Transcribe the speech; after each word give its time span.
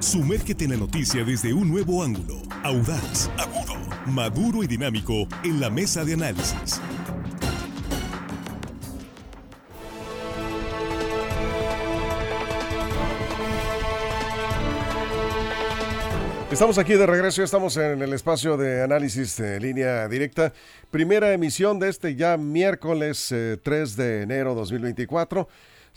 Sumérgete 0.00 0.64
en 0.64 0.70
la 0.70 0.76
noticia 0.76 1.24
desde 1.24 1.52
un 1.52 1.68
nuevo 1.68 2.04
ángulo, 2.04 2.40
audaz, 2.62 3.28
agudo, 3.36 3.74
maduro 4.06 4.62
y 4.62 4.68
dinámico 4.68 5.26
en 5.42 5.60
la 5.60 5.70
mesa 5.70 6.04
de 6.04 6.14
análisis. 6.14 6.80
Estamos 16.52 16.78
aquí 16.78 16.94
de 16.94 17.04
regreso, 17.04 17.42
estamos 17.42 17.76
en 17.76 18.00
el 18.00 18.12
espacio 18.12 18.56
de 18.56 18.82
análisis 18.82 19.36
de 19.36 19.58
línea 19.58 20.08
directa. 20.08 20.52
Primera 20.92 21.32
emisión 21.32 21.80
de 21.80 21.88
este 21.88 22.14
ya 22.14 22.36
miércoles 22.36 23.34
3 23.62 23.98
eh, 23.98 24.02
de 24.02 24.22
enero 24.22 24.54
2024. 24.54 25.48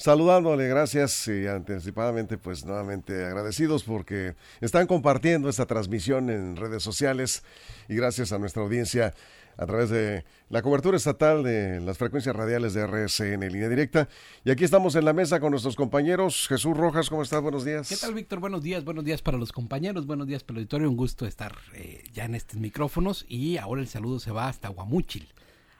Saludándole, 0.01 0.67
gracias 0.67 1.27
y 1.27 1.45
anticipadamente, 1.45 2.39
pues 2.39 2.65
nuevamente 2.65 3.23
agradecidos 3.23 3.83
porque 3.83 4.33
están 4.59 4.87
compartiendo 4.87 5.47
esta 5.47 5.67
transmisión 5.67 6.31
en 6.31 6.55
redes 6.55 6.81
sociales 6.81 7.43
y 7.87 7.93
gracias 7.97 8.31
a 8.31 8.39
nuestra 8.39 8.63
audiencia 8.63 9.13
a 9.57 9.65
través 9.67 9.91
de 9.91 10.25
la 10.49 10.63
cobertura 10.63 10.97
estatal 10.97 11.43
de 11.43 11.81
las 11.81 11.99
frecuencias 11.99 12.35
radiales 12.35 12.73
de 12.73 12.87
RSN 12.87 13.43
en 13.43 13.53
línea 13.53 13.69
directa. 13.69 14.09
Y 14.43 14.49
aquí 14.49 14.63
estamos 14.63 14.95
en 14.95 15.05
la 15.05 15.13
mesa 15.13 15.39
con 15.39 15.51
nuestros 15.51 15.75
compañeros. 15.75 16.47
Jesús 16.47 16.75
Rojas, 16.75 17.07
¿cómo 17.07 17.21
estás? 17.21 17.43
Buenos 17.43 17.63
días. 17.63 17.87
¿Qué 17.87 17.95
tal, 17.95 18.15
Víctor? 18.15 18.39
Buenos 18.39 18.63
días, 18.63 18.83
buenos 18.83 19.05
días 19.05 19.21
para 19.21 19.37
los 19.37 19.51
compañeros, 19.51 20.07
buenos 20.07 20.25
días 20.25 20.43
para 20.43 20.57
el 20.57 20.63
auditorio. 20.63 20.89
Un 20.89 20.97
gusto 20.97 21.27
estar 21.27 21.55
eh, 21.75 22.01
ya 22.11 22.25
en 22.25 22.33
estos 22.33 22.59
micrófonos. 22.59 23.23
Y 23.29 23.57
ahora 23.57 23.81
el 23.81 23.87
saludo 23.87 24.19
se 24.19 24.31
va 24.31 24.47
hasta 24.47 24.69
Guamúchil. 24.69 25.27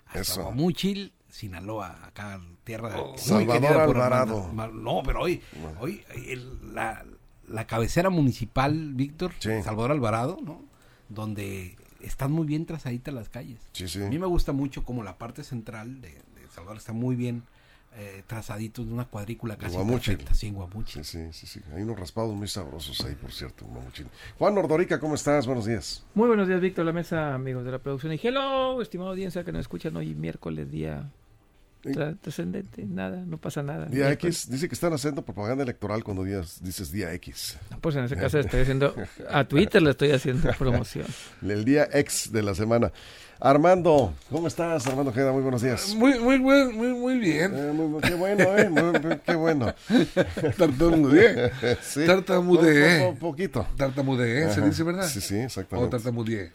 Hasta 0.06 0.44
Guamúchil, 0.44 1.12
Sinaloa, 1.32 1.98
acá 2.06 2.42
tierra 2.64 2.90
de... 2.90 3.00
Oh, 3.00 3.18
Salvador 3.18 3.82
Alvarado. 3.82 4.52
no, 4.54 5.02
pero 5.04 5.22
hoy, 5.22 5.42
hoy 5.80 6.04
la, 6.74 7.06
la, 7.48 7.68
cabecera 7.68 8.10
municipal, 8.10 8.94
Víctor, 8.94 9.32
Salvador 9.40 9.92
Alvarado, 9.92 10.38
¿no? 10.44 10.62
Donde 11.08 11.78
están 12.02 12.32
muy 12.32 12.46
bien 12.46 12.66
trazaditas 12.66 13.14
las 13.14 13.30
calles. 13.30 13.60
A 13.96 14.10
mí 14.10 14.20
me 14.20 14.28
gusta 14.28 14.52
mucho 14.52 14.84
como 14.84 15.04
la 15.04 15.18
parte 15.18 15.44
central 15.44 16.02
de, 16.02 16.22
Salvador 16.54 16.78
está 16.78 16.92
muy 16.92 17.16
bien 17.16 17.44
eh, 17.96 18.24
trazadito 18.28 18.84
de 18.84 18.92
una 18.92 19.06
cuadrícula 19.06 19.56
casi 19.56 19.78
perfecta, 19.78 20.34
sí, 20.34 20.54
Sí, 20.86 21.04
sí, 21.32 21.48
sí, 21.48 21.62
Hay 21.74 21.84
unos 21.84 21.98
raspados 21.98 22.36
muy 22.36 22.50
sabrosos 22.50 23.00
ahí, 23.06 23.16
por 23.16 23.32
cierto, 23.32 23.66
en 23.66 24.10
Juan 24.38 24.56
Nordorica, 24.56 25.00
¿cómo 25.00 25.16
estás? 25.16 25.46
Buenos 25.46 25.66
días. 25.66 26.06
Muy 26.14 26.28
buenos 26.28 26.50
días, 26.50 26.60
Víctor, 26.60 26.86
la 26.86 26.92
mesa, 26.92 27.34
amigos 27.34 27.64
de 27.64 27.72
la 27.72 27.80
producción. 27.80 28.12
Y 28.12 28.20
hello, 28.22 28.82
estimado 28.82 29.12
audiencia 29.12 29.46
que 29.46 29.54
nos 29.54 29.62
escuchan 29.62 29.96
hoy 29.96 30.14
miércoles, 30.14 30.70
día 30.70 31.10
trascendente, 31.82 32.86
nada, 32.86 33.24
no 33.26 33.38
pasa 33.38 33.64
nada. 33.64 33.86
Día 33.88 34.12
X, 34.12 34.50
dice 34.50 34.68
que 34.68 34.76
están 34.76 34.94
haciendo 34.94 35.24
propaganda 35.24 35.64
electoral 35.64 36.04
cuando 36.04 36.24
dices 36.24 36.92
día 36.92 37.14
X. 37.14 37.58
pues 37.82 37.96
en 37.96 38.06
ese 38.06 38.16
caso 38.16 38.40
estoy 38.40 38.62
haciendo, 38.62 38.96
a 39.30 39.44
Twitter 39.46 39.82
le 39.82 39.92
estoy 39.92 40.12
haciendo 40.12 40.52
promoción. 40.58 41.06
El 41.42 41.66
día 41.66 41.88
X 41.92 42.32
de 42.32 42.44
la 42.44 42.56
semana. 42.56 42.92
Armando, 43.44 44.14
¿cómo 44.30 44.48
estás, 44.48 44.86
Armando 44.86 45.12
Queda 45.12 45.32
Muy 45.32 45.42
buenos 45.42 45.64
días. 45.64 45.96
Muy, 45.96 46.20
muy, 46.20 46.38
muy, 46.38 46.72
muy, 46.72 46.90
muy 46.90 47.18
bien. 47.18 47.52
Eh, 47.56 48.00
qué 48.04 48.14
bueno, 48.14 48.44
¿eh? 48.56 49.20
qué 49.26 49.34
bueno. 49.34 49.74
Tartamudeé. 50.58 51.52
sí. 51.82 52.06
Tartamudeé. 52.06 53.08
Un 53.08 53.18
poquito. 53.18 53.66
Tartamudeé, 53.76 54.54
¿se 54.54 54.62
dice 54.62 54.84
verdad? 54.84 55.08
Sí, 55.08 55.22
sí, 55.22 55.38
exactamente. 55.38 55.88
O 55.88 55.90
tartamudeé. 55.90 56.52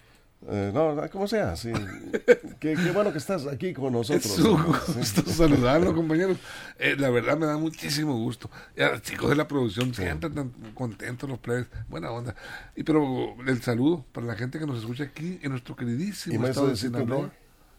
Eh, 0.48 0.70
no, 0.72 0.96
como 1.10 1.26
sea, 1.26 1.56
sí. 1.56 1.72
qué, 2.60 2.76
bueno 2.94 3.10
que 3.10 3.18
estás 3.18 3.46
aquí 3.46 3.72
con 3.72 3.92
nosotros. 3.92 4.26
Es 4.26 4.38
un 4.38 4.62
gusto 4.62 5.22
saludarlo, 5.30 5.92
compañeros. 5.94 6.38
Eh, 6.78 6.94
la 6.96 7.10
verdad 7.10 7.36
me 7.36 7.46
da 7.46 7.56
muchísimo 7.56 8.16
gusto. 8.16 8.48
Ya, 8.76 9.00
chicos 9.00 9.28
de 9.30 9.36
la 9.36 9.48
producción 9.48 9.92
siempre 9.92 10.30
tan 10.30 10.50
contentos 10.74 11.28
los 11.28 11.40
players. 11.40 11.68
Buena 11.88 12.12
onda. 12.12 12.36
Y 12.76 12.84
pero 12.84 13.34
el 13.44 13.60
saludo 13.62 14.04
para 14.12 14.26
la 14.26 14.36
gente 14.36 14.58
que 14.58 14.66
nos 14.66 14.78
escucha 14.78 15.04
aquí 15.04 15.40
en 15.42 15.50
nuestro 15.50 15.74
queridísimo 15.74 16.46
estado 16.46 16.68
de 16.68 16.76
Sinaloa. 16.76 17.32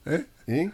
¿Eh? 0.05 0.25
¿Y? 0.47 0.71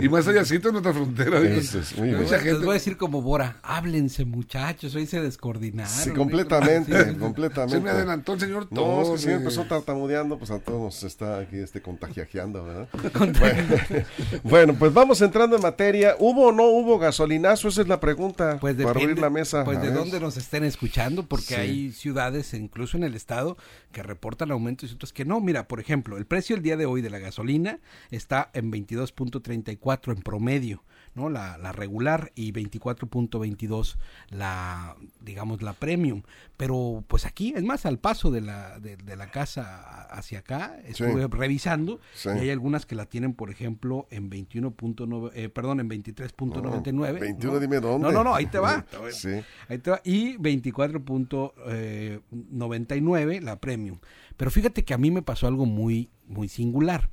y 0.04 0.08
más 0.08 0.26
allá 0.26 0.42
en 0.42 0.72
nuestra 0.72 0.92
frontera. 0.92 1.38
Eso 1.40 1.78
es 1.78 1.96
muy 1.96 2.10
Mucha 2.10 2.38
gente... 2.38 2.54
Les 2.54 2.62
voy 2.62 2.70
a 2.70 2.74
decir 2.74 2.96
como 2.96 3.22
Bora, 3.22 3.58
háblense 3.62 4.24
muchachos, 4.24 4.92
hoy 4.96 5.06
se 5.06 5.20
descoordinaron. 5.20 5.92
Sí, 5.92 6.10
completamente, 6.10 7.16
completamente. 7.16 7.76
Se 7.76 7.80
me 7.80 7.90
adelantó 7.90 8.32
el 8.34 8.40
señor 8.40 8.68
todo. 8.68 9.04
No, 9.04 9.14
es 9.14 9.20
que 9.20 9.28
si 9.28 9.30
empezó 9.30 9.64
tartamudeando, 9.66 10.36
pues 10.36 10.50
a 10.50 10.58
todos 10.58 10.80
nos 10.80 11.04
está 11.04 11.38
aquí 11.38 11.58
este 11.58 11.80
contagiajeando, 11.80 12.64
¿verdad? 12.64 12.88
bueno, 14.42 14.74
pues 14.74 14.92
vamos 14.92 15.20
entrando 15.20 15.54
en 15.54 15.62
materia. 15.62 16.16
¿Hubo 16.18 16.48
o 16.48 16.52
no 16.52 16.64
hubo 16.64 16.98
gasolinazo? 16.98 17.68
Esa 17.68 17.82
es 17.82 17.88
la 17.88 18.00
pregunta 18.00 18.58
pues 18.60 18.74
para 18.74 18.90
abrir 18.90 19.18
la 19.20 19.30
mesa. 19.30 19.62
Pues 19.62 19.80
de 19.80 19.92
dónde 19.92 20.18
nos 20.18 20.36
estén 20.36 20.64
escuchando, 20.64 21.24
porque 21.26 21.54
hay 21.54 21.92
ciudades, 21.92 22.52
incluso 22.52 22.96
en 22.96 23.04
el 23.04 23.14
estado, 23.14 23.56
que 23.92 24.02
reportan 24.02 24.50
aumentos 24.50 24.90
y 24.90 24.94
otros 24.94 25.12
que 25.12 25.24
no. 25.24 25.40
Mira, 25.40 25.68
por 25.68 25.78
ejemplo, 25.78 26.16
el 26.16 26.26
precio 26.26 26.56
el 26.56 26.62
día 26.62 26.76
de 26.76 26.86
hoy 26.86 27.00
de 27.00 27.10
la 27.10 27.20
gasolina 27.20 27.78
está 28.10 28.50
en 28.56 28.72
22.34 28.72 30.16
en 30.16 30.22
promedio, 30.22 30.82
¿no? 31.14 31.28
La, 31.28 31.58
la 31.58 31.72
regular 31.72 32.32
y 32.34 32.52
24.22 32.52 33.96
la, 34.30 34.96
digamos, 35.20 35.60
la 35.62 35.74
premium. 35.74 36.22
Pero 36.56 37.04
pues 37.06 37.26
aquí, 37.26 37.52
es 37.54 37.62
más, 37.62 37.86
al 37.86 37.98
paso 37.98 38.30
de 38.30 38.40
la, 38.40 38.80
de, 38.80 38.96
la 39.16 39.30
casa 39.30 40.06
hacia 40.10 40.38
acá, 40.40 40.78
estuve 40.86 41.26
revisando 41.26 42.00
y 42.24 42.28
hay 42.28 42.50
algunas 42.50 42.86
que 42.86 42.94
la 42.94 43.06
tienen, 43.06 43.34
por 43.34 43.50
ejemplo, 43.50 44.06
en 44.10 44.30
21.9, 44.30 45.32
eh, 45.34 45.48
perdón, 45.48 45.80
en 45.80 45.90
23.99. 45.90 47.20
21, 47.20 47.60
dime 47.60 47.80
dónde. 47.80 48.06
No, 48.06 48.12
no, 48.12 48.22
no, 48.24 48.34
ahí 48.34 48.46
te 48.46 48.58
va. 48.58 48.84
sí. 49.12 49.42
Ahí 49.68 49.78
te 49.78 49.90
va. 49.90 50.00
Y 50.04 50.36
24.99 50.38 53.34
eh, 53.34 53.40
la 53.40 53.56
premium. 53.56 53.98
Pero 54.36 54.50
fíjate 54.50 54.84
que 54.84 54.94
a 54.94 54.98
mí 54.98 55.10
me 55.10 55.22
pasó 55.22 55.46
algo 55.46 55.66
muy, 55.66 56.10
muy 56.26 56.48
singular. 56.48 57.08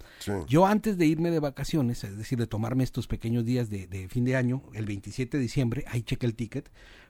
Yo 0.48 0.66
antes 0.66 0.98
de 0.98 1.06
irme 1.06 1.32
de 1.32 1.40
vacaciones, 1.40 2.04
es 2.04 2.18
decir, 2.18 2.38
de 2.38 2.48
tomarme 2.48 2.84
estos 2.84 3.08
pequeños 3.08 3.46
días 3.46 3.70
de, 3.70 4.08
fin 4.10 4.26
de 4.26 4.36
año, 4.36 4.64
el 4.74 4.86
27 4.86 5.38
de 5.38 5.44
diciembre, 5.44 5.86
ahí 5.88 6.04
chequé 6.04 6.26
el 6.26 6.36
ticket, 6.36 6.70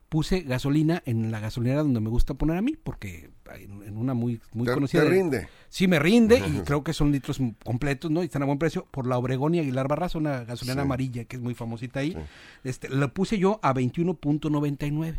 puse 0.09 0.41
gasolina 0.41 1.01
en 1.05 1.31
la 1.31 1.39
gasolinera 1.39 1.81
donde 1.81 1.99
me 1.99 2.09
gusta 2.09 2.35
poner 2.35 2.57
a 2.57 2.61
mí, 2.61 2.75
porque 2.83 3.31
en 3.55 3.97
una 3.97 4.13
muy, 4.13 4.39
muy 4.53 4.67
conocida. 4.67 5.03
¿Te 5.03 5.09
rinde? 5.09 5.47
Sí, 5.69 5.87
me 5.87 5.97
rinde 5.97 6.37
y 6.37 6.61
creo 6.61 6.83
que 6.83 6.93
son 6.93 7.11
litros 7.11 7.39
completos, 7.63 8.11
¿no? 8.11 8.21
Y 8.21 8.25
están 8.25 8.43
a 8.43 8.45
buen 8.45 8.59
precio 8.59 8.85
por 8.91 9.07
la 9.07 9.17
Obregón 9.17 9.55
y 9.55 9.59
Aguilar 9.59 9.87
Barraza, 9.87 10.19
una 10.19 10.43
gasolina 10.43 10.83
amarilla 10.83 11.25
que 11.25 11.37
es 11.37 11.41
muy 11.41 11.55
famosita 11.55 12.01
ahí. 12.01 12.15
Este, 12.63 12.89
la 12.89 13.07
puse 13.07 13.39
yo 13.39 13.59
a 13.63 13.73
21.99. 13.73 15.17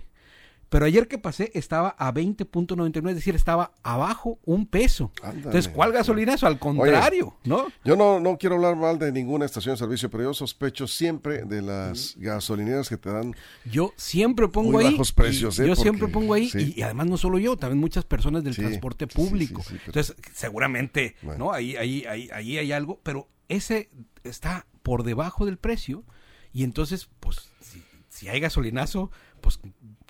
Pero 0.69 0.87
ayer 0.87 1.09
que 1.09 1.19
pasé 1.19 1.51
estaba 1.55 1.95
a 1.99 2.13
20.99, 2.13 3.11
es 3.11 3.15
decir, 3.17 3.35
estaba 3.35 3.73
abajo 3.83 4.39
un 4.45 4.67
peso. 4.67 5.13
Entonces, 5.23 5.69
¿cuál 5.69 5.93
gasolinazo? 5.93 6.47
Al 6.47 6.59
contrario, 6.59 7.37
¿no? 7.45 7.67
Yo 7.85 7.97
no, 7.97 8.21
no 8.21 8.37
quiero 8.39 8.57
hablar 8.57 8.77
mal 8.77 8.99
de 8.99 9.13
ninguna 9.13 9.45
estación 9.45 9.75
de 9.75 9.79
servicio, 9.79 10.11
pero 10.11 10.25
yo 10.25 10.35
sospecho 10.35 10.87
siempre 10.87 11.45
de 11.45 11.63
las 11.63 12.17
gasolineras 12.19 12.89
que 12.89 12.97
te 12.97 13.11
dan. 13.11 13.35
Yo 13.65 13.93
siempre 13.97 14.49
pongo 14.49 14.79
ahí. 14.79 14.93
bajos 14.93 15.13
precios, 15.13 15.59
¿eh? 15.59 15.67
Yo 15.67 15.77
siempre 15.77 16.09
pongo 16.09 16.35
ahí, 16.35 16.51
y, 16.55 16.83
además 16.83 17.07
no 17.07 17.17
solo 17.17 17.39
yo, 17.39 17.57
también 17.57 17.79
muchas 17.79 18.05
personas 18.05 18.43
del 18.43 18.57
transporte 18.57 19.07
público. 19.07 19.63
Entonces, 19.87 20.17
seguramente, 20.33 21.17
¿no? 21.39 21.53
Ahí, 21.53 21.77
ahí, 21.77 22.05
ahí, 22.09 22.29
ahí 22.33 22.59
hay 22.59 22.73
algo, 22.73 23.01
pero 23.03 23.29
ese 23.49 23.91
está 24.25 24.67
por 24.83 25.03
debajo 25.03 25.47
del 25.47 25.59
precio, 25.59 26.05
y 26.53 26.65
entonces, 26.65 27.09
pues, 27.21 27.51
si, 27.61 27.83
si 28.09 28.29
hay 28.29 28.41
gasolinazo, 28.41 29.11
pues 29.41 29.61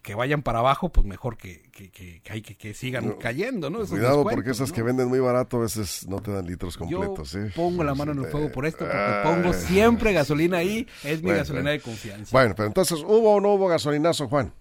que 0.05 0.15
vayan 0.15 0.43
para 0.43 0.59
abajo, 0.59 0.91
pues 0.91 1.07
mejor 1.07 1.39
que, 1.39 1.63
que, 1.73 1.91
que, 1.91 2.21
que, 2.21 2.57
que 2.57 2.75
sigan 2.75 3.13
cayendo, 3.13 3.71
¿no? 3.71 3.87
cuidado, 3.87 4.23
porque 4.23 4.51
esas 4.51 4.71
que 4.71 4.83
venden 4.83 5.09
muy 5.09 5.19
barato 5.19 5.57
a 5.57 5.61
veces 5.61 6.07
no 6.07 6.21
te 6.21 6.31
dan 6.31 6.47
litros 6.47 6.77
completos. 6.77 7.33
Yo 7.33 7.41
pongo 7.57 7.83
la 7.83 7.95
mano 7.95 8.13
en 8.13 8.19
el 8.19 8.27
fuego 8.27 8.53
por 8.53 8.67
esto, 8.67 8.85
porque 8.85 9.21
pongo 9.25 9.55
siempre 9.55 10.13
gasolina 10.13 10.59
ahí, 10.59 10.87
es 11.03 11.23
mi 11.23 11.31
gasolina 11.31 11.71
de 11.71 11.81
confianza. 11.81 12.37
Bueno, 12.37 12.55
pero 12.55 12.69
entonces, 12.69 13.01
¿hubo 13.01 13.37
o 13.37 13.41
no 13.41 13.55
hubo 13.55 13.67
gasolinazo, 13.67 14.29
Juan? 14.29 14.53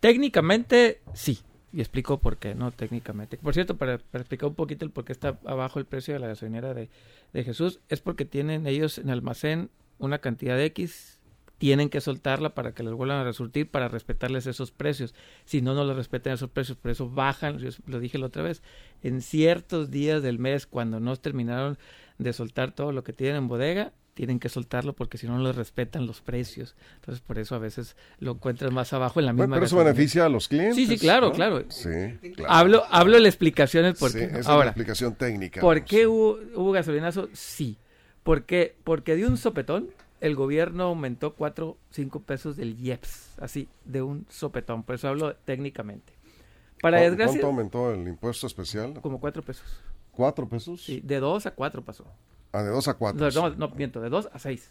Técnicamente, 0.00 1.00
sí. 1.14 1.38
Y 1.72 1.78
explico 1.78 2.18
por 2.18 2.36
qué, 2.38 2.56
no 2.56 2.72
técnicamente. 2.72 3.38
Por 3.38 3.54
cierto, 3.54 3.76
para, 3.76 3.98
para, 3.98 4.22
explicar 4.22 4.48
un 4.48 4.56
poquito 4.56 4.84
el 4.84 4.90
por 4.90 5.04
qué 5.04 5.12
está 5.12 5.38
abajo 5.46 5.78
el 5.78 5.86
precio 5.86 6.12
de 6.12 6.18
la 6.18 6.26
gasolinera 6.26 6.74
de, 6.74 6.90
de 7.32 7.44
Jesús, 7.44 7.78
es 7.88 8.00
porque 8.00 8.24
tienen 8.24 8.66
ellos 8.66 8.98
en 8.98 9.10
almacén 9.10 9.70
una 10.00 10.18
cantidad 10.18 10.56
de 10.56 10.64
X 10.66 11.21
tienen 11.62 11.90
que 11.90 12.00
soltarla 12.00 12.56
para 12.56 12.72
que 12.72 12.82
les 12.82 12.92
vuelvan 12.92 13.18
a 13.18 13.22
resurtir, 13.22 13.70
para 13.70 13.86
respetarles 13.86 14.48
esos 14.48 14.72
precios. 14.72 15.14
Si 15.44 15.62
no, 15.62 15.74
no 15.74 15.84
les 15.84 15.94
respetan 15.94 16.32
esos 16.32 16.50
precios, 16.50 16.76
por 16.76 16.90
eso 16.90 17.08
bajan, 17.08 17.58
yo 17.58 17.68
lo 17.86 18.00
dije 18.00 18.18
la 18.18 18.26
otra 18.26 18.42
vez, 18.42 18.64
en 19.04 19.22
ciertos 19.22 19.88
días 19.88 20.24
del 20.24 20.40
mes, 20.40 20.66
cuando 20.66 20.98
no 20.98 21.14
terminaron 21.14 21.78
de 22.18 22.32
soltar 22.32 22.72
todo 22.72 22.90
lo 22.90 23.04
que 23.04 23.12
tienen 23.12 23.36
en 23.36 23.46
bodega, 23.46 23.92
tienen 24.14 24.40
que 24.40 24.48
soltarlo 24.48 24.92
porque 24.94 25.18
si 25.18 25.28
no, 25.28 25.38
no 25.38 25.44
les 25.44 25.54
respetan 25.54 26.04
los 26.04 26.20
precios. 26.20 26.74
Entonces, 26.96 27.22
por 27.24 27.38
eso 27.38 27.54
a 27.54 27.58
veces 27.60 27.96
lo 28.18 28.32
encuentras 28.32 28.72
más 28.72 28.92
abajo 28.92 29.20
en 29.20 29.26
la 29.26 29.32
misma. 29.32 29.54
pero 29.54 29.66
eso 29.66 29.76
beneficia 29.76 30.26
a 30.26 30.28
los 30.28 30.48
clientes. 30.48 30.74
Sí, 30.74 30.88
sí, 30.88 30.98
claro, 30.98 31.30
claro. 31.30 31.64
Sí, 31.68 31.88
Hablo, 32.48 32.82
hablo 32.90 33.14
de 33.14 33.20
la 33.22 33.28
explicación 33.28 33.94
por 34.00 34.12
qué. 34.12 34.24
es 34.24 34.48
Ahora, 34.48 34.70
explicación 34.70 35.14
técnica. 35.14 35.60
¿Por 35.60 35.84
qué 35.84 36.08
hubo, 36.08 36.40
hubo 36.56 36.72
gasolinazo? 36.72 37.28
Sí. 37.32 37.78
¿Por 38.24 38.46
qué? 38.46 38.74
Porque 38.82 39.14
de 39.14 39.26
un 39.26 39.36
sopetón 39.36 39.90
el 40.22 40.36
gobierno 40.36 40.84
aumentó 40.84 41.34
4, 41.34 41.76
5 41.90 42.20
pesos 42.20 42.56
del 42.56 42.78
IEPS, 42.78 43.40
así, 43.40 43.68
de 43.84 44.02
un 44.02 44.24
sopetón. 44.30 44.84
Por 44.84 44.94
eso 44.94 45.08
hablo 45.08 45.34
técnicamente. 45.34 46.12
Para 46.80 47.00
desgracia. 47.00 47.40
¿Cuánto 47.40 47.46
aumentó 47.48 47.92
el 47.92 48.06
impuesto 48.06 48.46
especial? 48.46 49.00
Como 49.02 49.18
cuatro 49.18 49.42
pesos. 49.42 49.66
¿Cuatro 50.12 50.48
pesos? 50.48 50.84
Sí, 50.84 51.00
de 51.00 51.18
dos 51.18 51.46
a 51.46 51.50
cuatro 51.50 51.84
pasó. 51.84 52.06
Ah, 52.52 52.62
de 52.62 52.70
dos 52.70 52.86
a 52.86 52.94
cuatro. 52.94 53.30
No, 53.30 53.48
no, 53.48 53.56
no 53.56 53.68
miento, 53.74 54.00
de 54.00 54.10
dos 54.10 54.28
a 54.32 54.38
seis. 54.38 54.70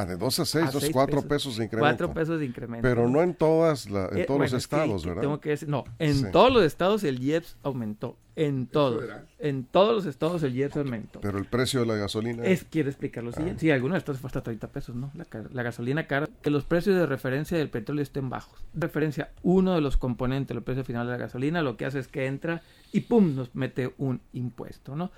Ah, 0.00 0.06
de 0.06 0.16
2 0.16 0.38
a 0.40 0.44
6, 0.44 0.64
A 0.66 0.70
dos, 0.70 0.82
seis 0.82 0.92
cuatro 0.92 1.16
pesos. 1.22 1.28
pesos. 1.28 1.56
de 1.58 1.64
incremento. 1.64 1.88
Cuatro 1.98 2.14
pesos 2.14 2.40
de 2.40 2.46
incremento. 2.46 2.82
Pero 2.88 3.08
no 3.08 3.22
en 3.22 3.34
todas 3.34 3.90
la, 3.90 4.06
en 4.12 4.18
Eh, 4.18 4.24
todos 4.24 4.38
bueno, 4.38 4.52
los 4.52 4.62
es 4.62 4.68
que 4.68 4.76
estados, 4.76 5.04
¿verdad? 5.06 5.20
Tengo 5.22 5.40
que 5.40 5.50
decir, 5.50 5.68
no, 5.68 5.84
en 5.98 6.14
Sí. 6.14 6.26
todos 6.32 6.52
los 6.52 6.62
estados 6.64 7.04
el 7.04 7.22
IEPS 7.22 7.56
aumentó. 7.62 8.16
En 8.34 8.66
todos. 8.66 9.04
En 9.40 9.64
todos 9.64 9.94
los 9.94 10.06
estados 10.06 10.42
el 10.42 10.56
IEPS 10.56 10.78
aumentó. 10.78 11.20
Pero 11.20 11.36
el 11.36 11.44
precio 11.44 11.80
de 11.80 11.86
la 11.86 11.96
gasolina. 11.96 12.42
Es, 12.44 12.64
quiero 12.64 12.88
explicar 12.88 13.22
lo 13.22 13.30
siguiente. 13.32 13.60
Sí, 13.60 13.70
algunos 13.70 13.98
estados 13.98 14.20
fue 14.22 14.28
hasta 14.28 14.42
30 14.42 14.68
pesos, 14.68 14.94
¿no? 14.96 15.10
La, 15.14 15.26
la 15.52 15.62
gasolina 15.62 16.06
cara. 16.06 16.26
Que 16.40 16.48
los 16.48 16.64
precios 16.64 16.96
de 16.96 17.04
referencia 17.04 17.58
del 17.58 17.68
petróleo 17.68 18.02
estén 18.02 18.30
bajos. 18.30 18.58
Referencia, 18.72 19.32
uno 19.42 19.74
de 19.74 19.82
los 19.82 19.98
componentes 19.98 20.54
del 20.54 20.62
precio 20.64 20.82
final 20.84 21.06
de 21.06 21.12
la 21.12 21.18
gasolina, 21.18 21.60
lo 21.60 21.76
que 21.76 21.84
hace 21.84 21.98
es 21.98 22.08
que 22.08 22.24
entra 22.26 22.62
y 22.90 23.00
¡pum! 23.00 23.36
nos 23.36 23.54
mete 23.54 23.92
un 23.98 24.22
impuesto, 24.32 24.96
¿no? 24.96 25.10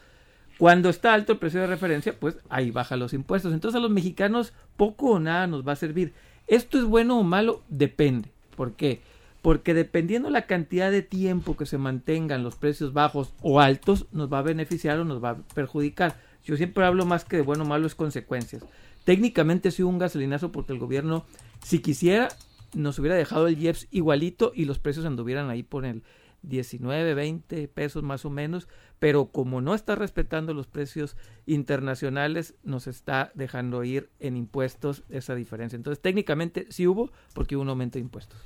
Cuando 0.59 0.89
está 0.89 1.15
alto 1.15 1.33
el 1.33 1.39
precio 1.39 1.61
de 1.61 1.67
referencia, 1.67 2.15
pues 2.19 2.37
ahí 2.49 2.71
baja 2.71 2.97
los 2.97 3.12
impuestos. 3.12 3.53
Entonces 3.53 3.79
a 3.79 3.83
los 3.83 3.91
mexicanos 3.91 4.53
poco 4.77 5.12
o 5.12 5.21
nada 5.21 5.47
nos 5.47 5.67
va 5.67 5.73
a 5.73 5.77
servir. 5.77 6.12
¿Esto 6.47 6.79
es 6.79 6.85
bueno 6.85 7.19
o 7.19 7.23
malo? 7.23 7.62
Depende. 7.69 8.31
¿Por 8.56 8.75
qué? 8.75 9.01
Porque 9.43 9.75
dependiendo 9.75 10.31
la 10.31 10.47
cantidad 10.47 10.91
de 10.91 11.03
tiempo 11.03 11.56
que 11.56 11.67
se 11.67 11.77
mantengan 11.77 12.43
los 12.43 12.56
precios 12.56 12.93
bajos 12.93 13.35
o 13.43 13.61
altos, 13.61 14.06
nos 14.12 14.33
va 14.33 14.39
a 14.39 14.43
beneficiar 14.43 14.99
o 14.99 15.05
nos 15.05 15.23
va 15.23 15.31
a 15.31 15.37
perjudicar. 15.55 16.17
Yo 16.45 16.56
siempre 16.56 16.85
hablo 16.85 17.05
más 17.05 17.25
que 17.25 17.37
de 17.37 17.43
bueno 17.43 17.65
o 17.65 17.67
malo 17.67 17.87
es 17.87 17.95
consecuencias. 17.95 18.62
Técnicamente 19.05 19.71
sí 19.71 19.83
un 19.83 19.99
gasolinazo 19.99 20.53
porque 20.53 20.73
el 20.73 20.79
gobierno, 20.79 21.27
si 21.62 21.81
quisiera, 21.81 22.29
nos 22.75 22.99
hubiera 22.99 23.17
dejado 23.17 23.49
el 23.49 23.59
IEPS 23.59 23.89
igualito 23.91 24.53
y 24.55 24.65
los 24.65 24.79
precios 24.79 25.05
anduvieran 25.05 25.51
ahí 25.51 25.62
por 25.62 25.85
el 25.85 26.03
19, 26.49 27.14
20 27.14 27.69
pesos 27.69 28.02
más 28.02 28.25
o 28.25 28.31
menos, 28.31 28.69
pero 28.99 29.26
como 29.26 29.61
no 29.61 29.75
está 29.75 29.94
respetando 29.94 30.55
los 30.55 30.67
precios 30.67 31.17
internacionales, 31.46 32.55
nos 32.62 32.87
está 32.87 33.32
dejando 33.35 33.85
ir 33.85 34.11
en 34.20 34.37
impuestos 34.37 35.05
esa 35.08 35.35
diferencia. 35.35 35.76
Entonces, 35.76 36.00
técnicamente 36.00 36.67
sí 36.70 36.87
hubo 36.87 37.11
porque 37.35 37.56
hubo 37.56 37.62
un 37.62 37.69
aumento 37.69 37.94
de 37.94 38.02
impuestos. 38.02 38.41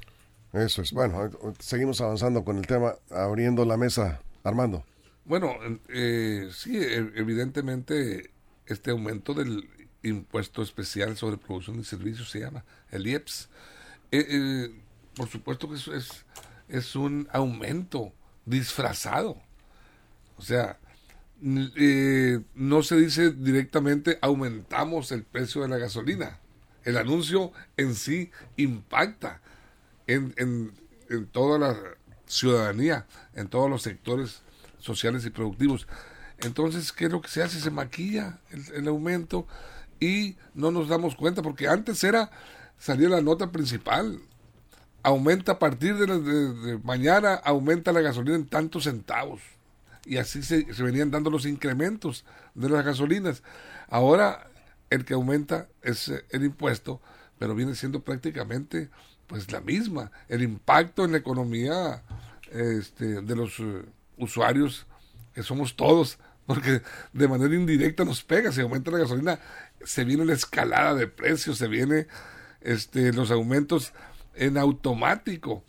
Eso 0.52 0.82
es. 0.82 0.92
Bueno, 0.92 1.30
seguimos 1.58 2.00
avanzando 2.00 2.44
con 2.44 2.56
el 2.58 2.66
tema, 2.66 2.94
abriendo 3.10 3.64
la 3.64 3.76
mesa. 3.76 4.20
Armando. 4.44 4.84
Bueno, 5.24 5.54
eh, 5.88 6.48
sí, 6.52 6.76
e- 6.78 7.12
evidentemente 7.16 8.30
este 8.66 8.90
aumento 8.90 9.34
del 9.34 9.68
impuesto 10.02 10.62
especial 10.62 11.16
sobre 11.16 11.36
producción 11.36 11.78
y 11.80 11.84
servicios 11.84 12.30
se 12.30 12.40
llama 12.40 12.64
el 12.90 13.06
IEPS. 13.06 13.48
Eh, 14.10 14.26
eh, 14.28 14.80
por 15.14 15.28
supuesto 15.28 15.68
que 15.68 15.74
eso 15.74 15.94
es, 15.94 16.24
es 16.68 16.96
un 16.96 17.28
aumento 17.32 18.12
disfrazado. 18.44 19.40
O 20.36 20.42
sea, 20.42 20.78
eh, 21.42 22.40
no 22.54 22.82
se 22.82 22.96
dice 22.96 23.30
directamente 23.30 24.18
aumentamos 24.22 25.12
el 25.12 25.24
precio 25.24 25.62
de 25.62 25.68
la 25.68 25.78
gasolina. 25.78 26.38
El 26.84 26.96
anuncio 26.96 27.52
en 27.76 27.94
sí 27.94 28.30
impacta 28.56 29.40
en, 30.06 30.32
en, 30.36 30.72
en 31.10 31.26
toda 31.26 31.58
la 31.58 31.76
ciudadanía, 32.26 33.06
en 33.34 33.48
todos 33.48 33.68
los 33.68 33.82
sectores 33.82 34.42
sociales 34.78 35.24
y 35.26 35.30
productivos. 35.30 35.86
Entonces, 36.38 36.92
¿qué 36.92 37.06
es 37.06 37.10
lo 37.10 37.20
que 37.20 37.28
se 37.28 37.42
hace? 37.42 37.60
Se 37.60 37.70
maquilla 37.70 38.38
el, 38.50 38.64
el 38.74 38.88
aumento 38.88 39.46
y 40.00 40.36
no 40.54 40.70
nos 40.70 40.88
damos 40.88 41.16
cuenta, 41.16 41.42
porque 41.42 41.68
antes 41.68 42.04
era, 42.04 42.30
salía 42.78 43.08
la 43.08 43.20
nota 43.20 43.50
principal, 43.50 44.20
aumenta 45.08 45.52
a 45.52 45.58
partir 45.58 45.96
de, 45.96 46.06
la- 46.06 46.18
de- 46.18 46.78
mañana, 46.84 47.34
aumenta 47.34 47.92
la 47.92 48.00
gasolina 48.00 48.36
en 48.36 48.46
tantos 48.46 48.84
centavos. 48.84 49.40
Y 50.04 50.16
así 50.16 50.42
se, 50.42 50.72
se 50.72 50.82
venían 50.82 51.10
dando 51.10 51.30
los 51.30 51.44
incrementos 51.46 52.24
de 52.54 52.68
las 52.70 52.84
gasolinas. 52.84 53.42
Ahora 53.88 54.50
el 54.90 55.04
que 55.04 55.14
aumenta 55.14 55.68
es 55.82 56.08
eh, 56.08 56.24
el 56.30 56.44
impuesto, 56.44 57.00
pero 57.38 57.54
viene 57.54 57.74
siendo 57.74 58.00
prácticamente 58.02 58.88
pues 59.26 59.50
la 59.52 59.60
misma. 59.60 60.10
El 60.28 60.42
impacto 60.42 61.04
en 61.04 61.12
la 61.12 61.18
economía 61.18 62.02
este, 62.50 63.20
de 63.22 63.36
los 63.36 63.60
eh, 63.60 63.84
usuarios, 64.16 64.86
que 65.34 65.42
somos 65.42 65.76
todos, 65.76 66.18
porque 66.46 66.82
de 67.12 67.28
manera 67.28 67.54
indirecta 67.54 68.04
nos 68.04 68.24
pega, 68.24 68.50
si 68.52 68.62
aumenta 68.62 68.90
la 68.90 68.98
gasolina, 68.98 69.38
se 69.84 70.04
viene 70.04 70.24
la 70.24 70.32
escalada 70.32 70.94
de 70.94 71.06
precios, 71.06 71.58
se 71.58 71.68
viene 71.68 72.06
este, 72.62 73.12
los 73.12 73.30
aumentos 73.30 73.92
en 74.38 74.58
automático. 74.58 75.64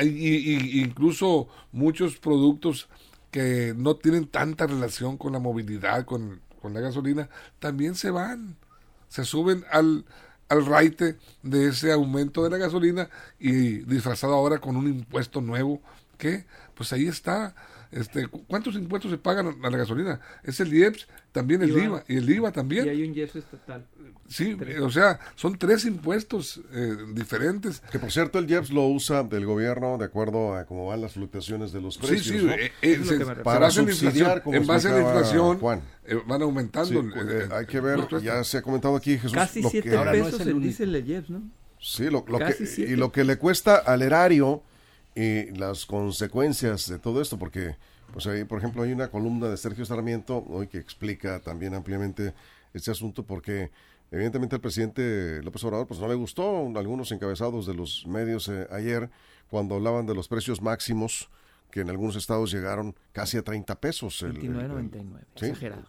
Y- 0.00 0.80
incluso 0.80 1.48
muchos 1.72 2.16
productos 2.16 2.88
que 3.30 3.74
no 3.76 3.96
tienen 3.96 4.26
tanta 4.26 4.66
relación 4.66 5.16
con 5.18 5.32
la 5.32 5.38
movilidad, 5.38 6.04
con, 6.04 6.40
con 6.60 6.74
la 6.74 6.80
gasolina, 6.80 7.28
también 7.58 7.94
se 7.94 8.10
van, 8.10 8.56
se 9.08 9.24
suben 9.24 9.64
al, 9.70 10.04
al 10.48 10.66
raite 10.66 11.16
de 11.42 11.68
ese 11.68 11.92
aumento 11.92 12.44
de 12.44 12.50
la 12.50 12.58
gasolina 12.58 13.08
y 13.38 13.78
disfrazado 13.84 14.34
ahora 14.34 14.58
con 14.60 14.76
un 14.76 14.88
impuesto 14.88 15.40
nuevo 15.40 15.82
que 16.18 16.46
pues 16.74 16.92
ahí 16.92 17.06
está 17.06 17.54
este 17.92 18.26
cu- 18.26 18.44
cuántos 18.46 18.74
impuestos 18.74 19.10
se 19.10 19.18
pagan 19.18 19.54
a 19.62 19.70
la 19.70 19.76
gasolina 19.76 20.20
es 20.42 20.58
el 20.60 20.72
IEPS 20.72 21.06
también 21.30 21.62
el 21.62 21.70
IVA. 21.70 21.84
IVA 21.84 22.04
y 22.08 22.16
el 22.16 22.30
IVA 22.30 22.48
Y 22.48 22.52
también 22.52 22.88
hay 22.88 23.02
un 23.06 23.14
IEPS 23.14 23.36
estatal. 23.36 23.86
sí 24.28 24.56
tres. 24.58 24.80
o 24.80 24.90
sea 24.90 25.20
son 25.36 25.56
tres 25.58 25.84
impuestos 25.84 26.60
eh, 26.72 26.96
diferentes 27.14 27.80
Que 27.92 27.98
por 27.98 28.10
cierto, 28.10 28.38
el 28.38 28.50
IEPS 28.50 28.70
lo 28.70 28.86
usa 28.88 29.22
del 29.24 29.44
gobierno 29.46 29.98
de 29.98 30.06
acuerdo 30.06 30.54
a 30.56 30.64
cómo 30.64 30.86
van 30.86 31.00
las 31.02 31.12
fluctuaciones 31.12 31.72
de 31.72 31.80
los 31.82 31.94
sí 31.94 32.00
precios. 32.00 32.40
sí 32.40 32.46
¿no? 32.46 32.52
eh, 32.52 32.72
eh, 32.82 33.00
se, 33.04 33.18
Para 33.42 33.70
subsidiar, 33.70 34.38
inflación 34.38 34.40
como 34.40 34.56
en 34.56 34.66
base 34.66 34.88
a 34.88 34.92
la 34.92 35.00
inflación 35.02 35.58
Juan. 35.58 35.82
eh, 36.06 36.16
van 36.26 36.42
aumentando 36.42 36.88
Sí, 37.02 37.08
eh, 37.28 37.48
hay 37.52 37.66
que 37.66 37.80
ver, 37.80 38.00
ya 38.22 38.42
se 38.42 38.58
ha 38.58 38.62
comentado 38.62 38.96
aquí, 38.96 39.16
Jesús. 39.18 39.32
Casi 39.34 39.60
lo 39.62 39.68
7 39.70 39.88
que- 39.90 39.96
Ahora 39.96 40.12
no 40.12 40.16
es 40.18 40.24
pesos 40.24 40.40
el 40.40 40.48
el 40.48 40.54
único. 40.54 40.68
dice 40.68 40.82
el 40.84 40.96
IEPS, 41.06 41.30
¿no? 41.30 41.42
Sí, 41.78 42.04
lo, 42.10 42.24
que, 42.24 42.52
siete. 42.66 42.92
y 42.92 42.96
lo 42.96 43.10
que 43.12 43.24
le 43.24 43.36
cuesta 43.38 43.76
al 43.76 44.02
erario 44.02 44.62
y 45.14 45.50
las 45.56 45.86
consecuencias 45.86 46.88
de 46.88 46.98
todo 46.98 47.20
esto, 47.20 47.38
porque, 47.38 47.76
pues 48.12 48.26
ahí, 48.26 48.44
por 48.44 48.58
ejemplo, 48.58 48.82
hay 48.82 48.92
una 48.92 49.08
columna 49.08 49.48
de 49.48 49.56
Sergio 49.56 49.84
Sarmiento 49.84 50.44
hoy 50.48 50.66
que 50.68 50.78
explica 50.78 51.40
también 51.40 51.74
ampliamente 51.74 52.34
este 52.72 52.90
asunto, 52.90 53.24
porque 53.24 53.70
evidentemente 54.10 54.56
el 54.56 54.62
presidente 54.62 55.42
López 55.42 55.64
Obrador, 55.64 55.86
pues 55.86 56.00
no 56.00 56.08
le 56.08 56.14
gustó 56.14 56.66
algunos 56.76 57.12
encabezados 57.12 57.66
de 57.66 57.74
los 57.74 58.06
medios 58.06 58.48
eh, 58.48 58.66
ayer 58.70 59.10
cuando 59.50 59.74
hablaban 59.74 60.06
de 60.06 60.14
los 60.14 60.28
precios 60.28 60.62
máximos 60.62 61.28
que 61.72 61.80
en 61.80 61.90
algunos 61.90 62.14
estados 62.16 62.52
llegaron 62.52 62.94
casi 63.12 63.38
a 63.38 63.42
30 63.42 63.80
pesos. 63.80 64.22
el- 64.22 64.36
el- 64.36 64.44
el- 64.44 64.52
29.99, 64.52 65.24
sí, 65.34 65.46
exagerado. 65.46 65.84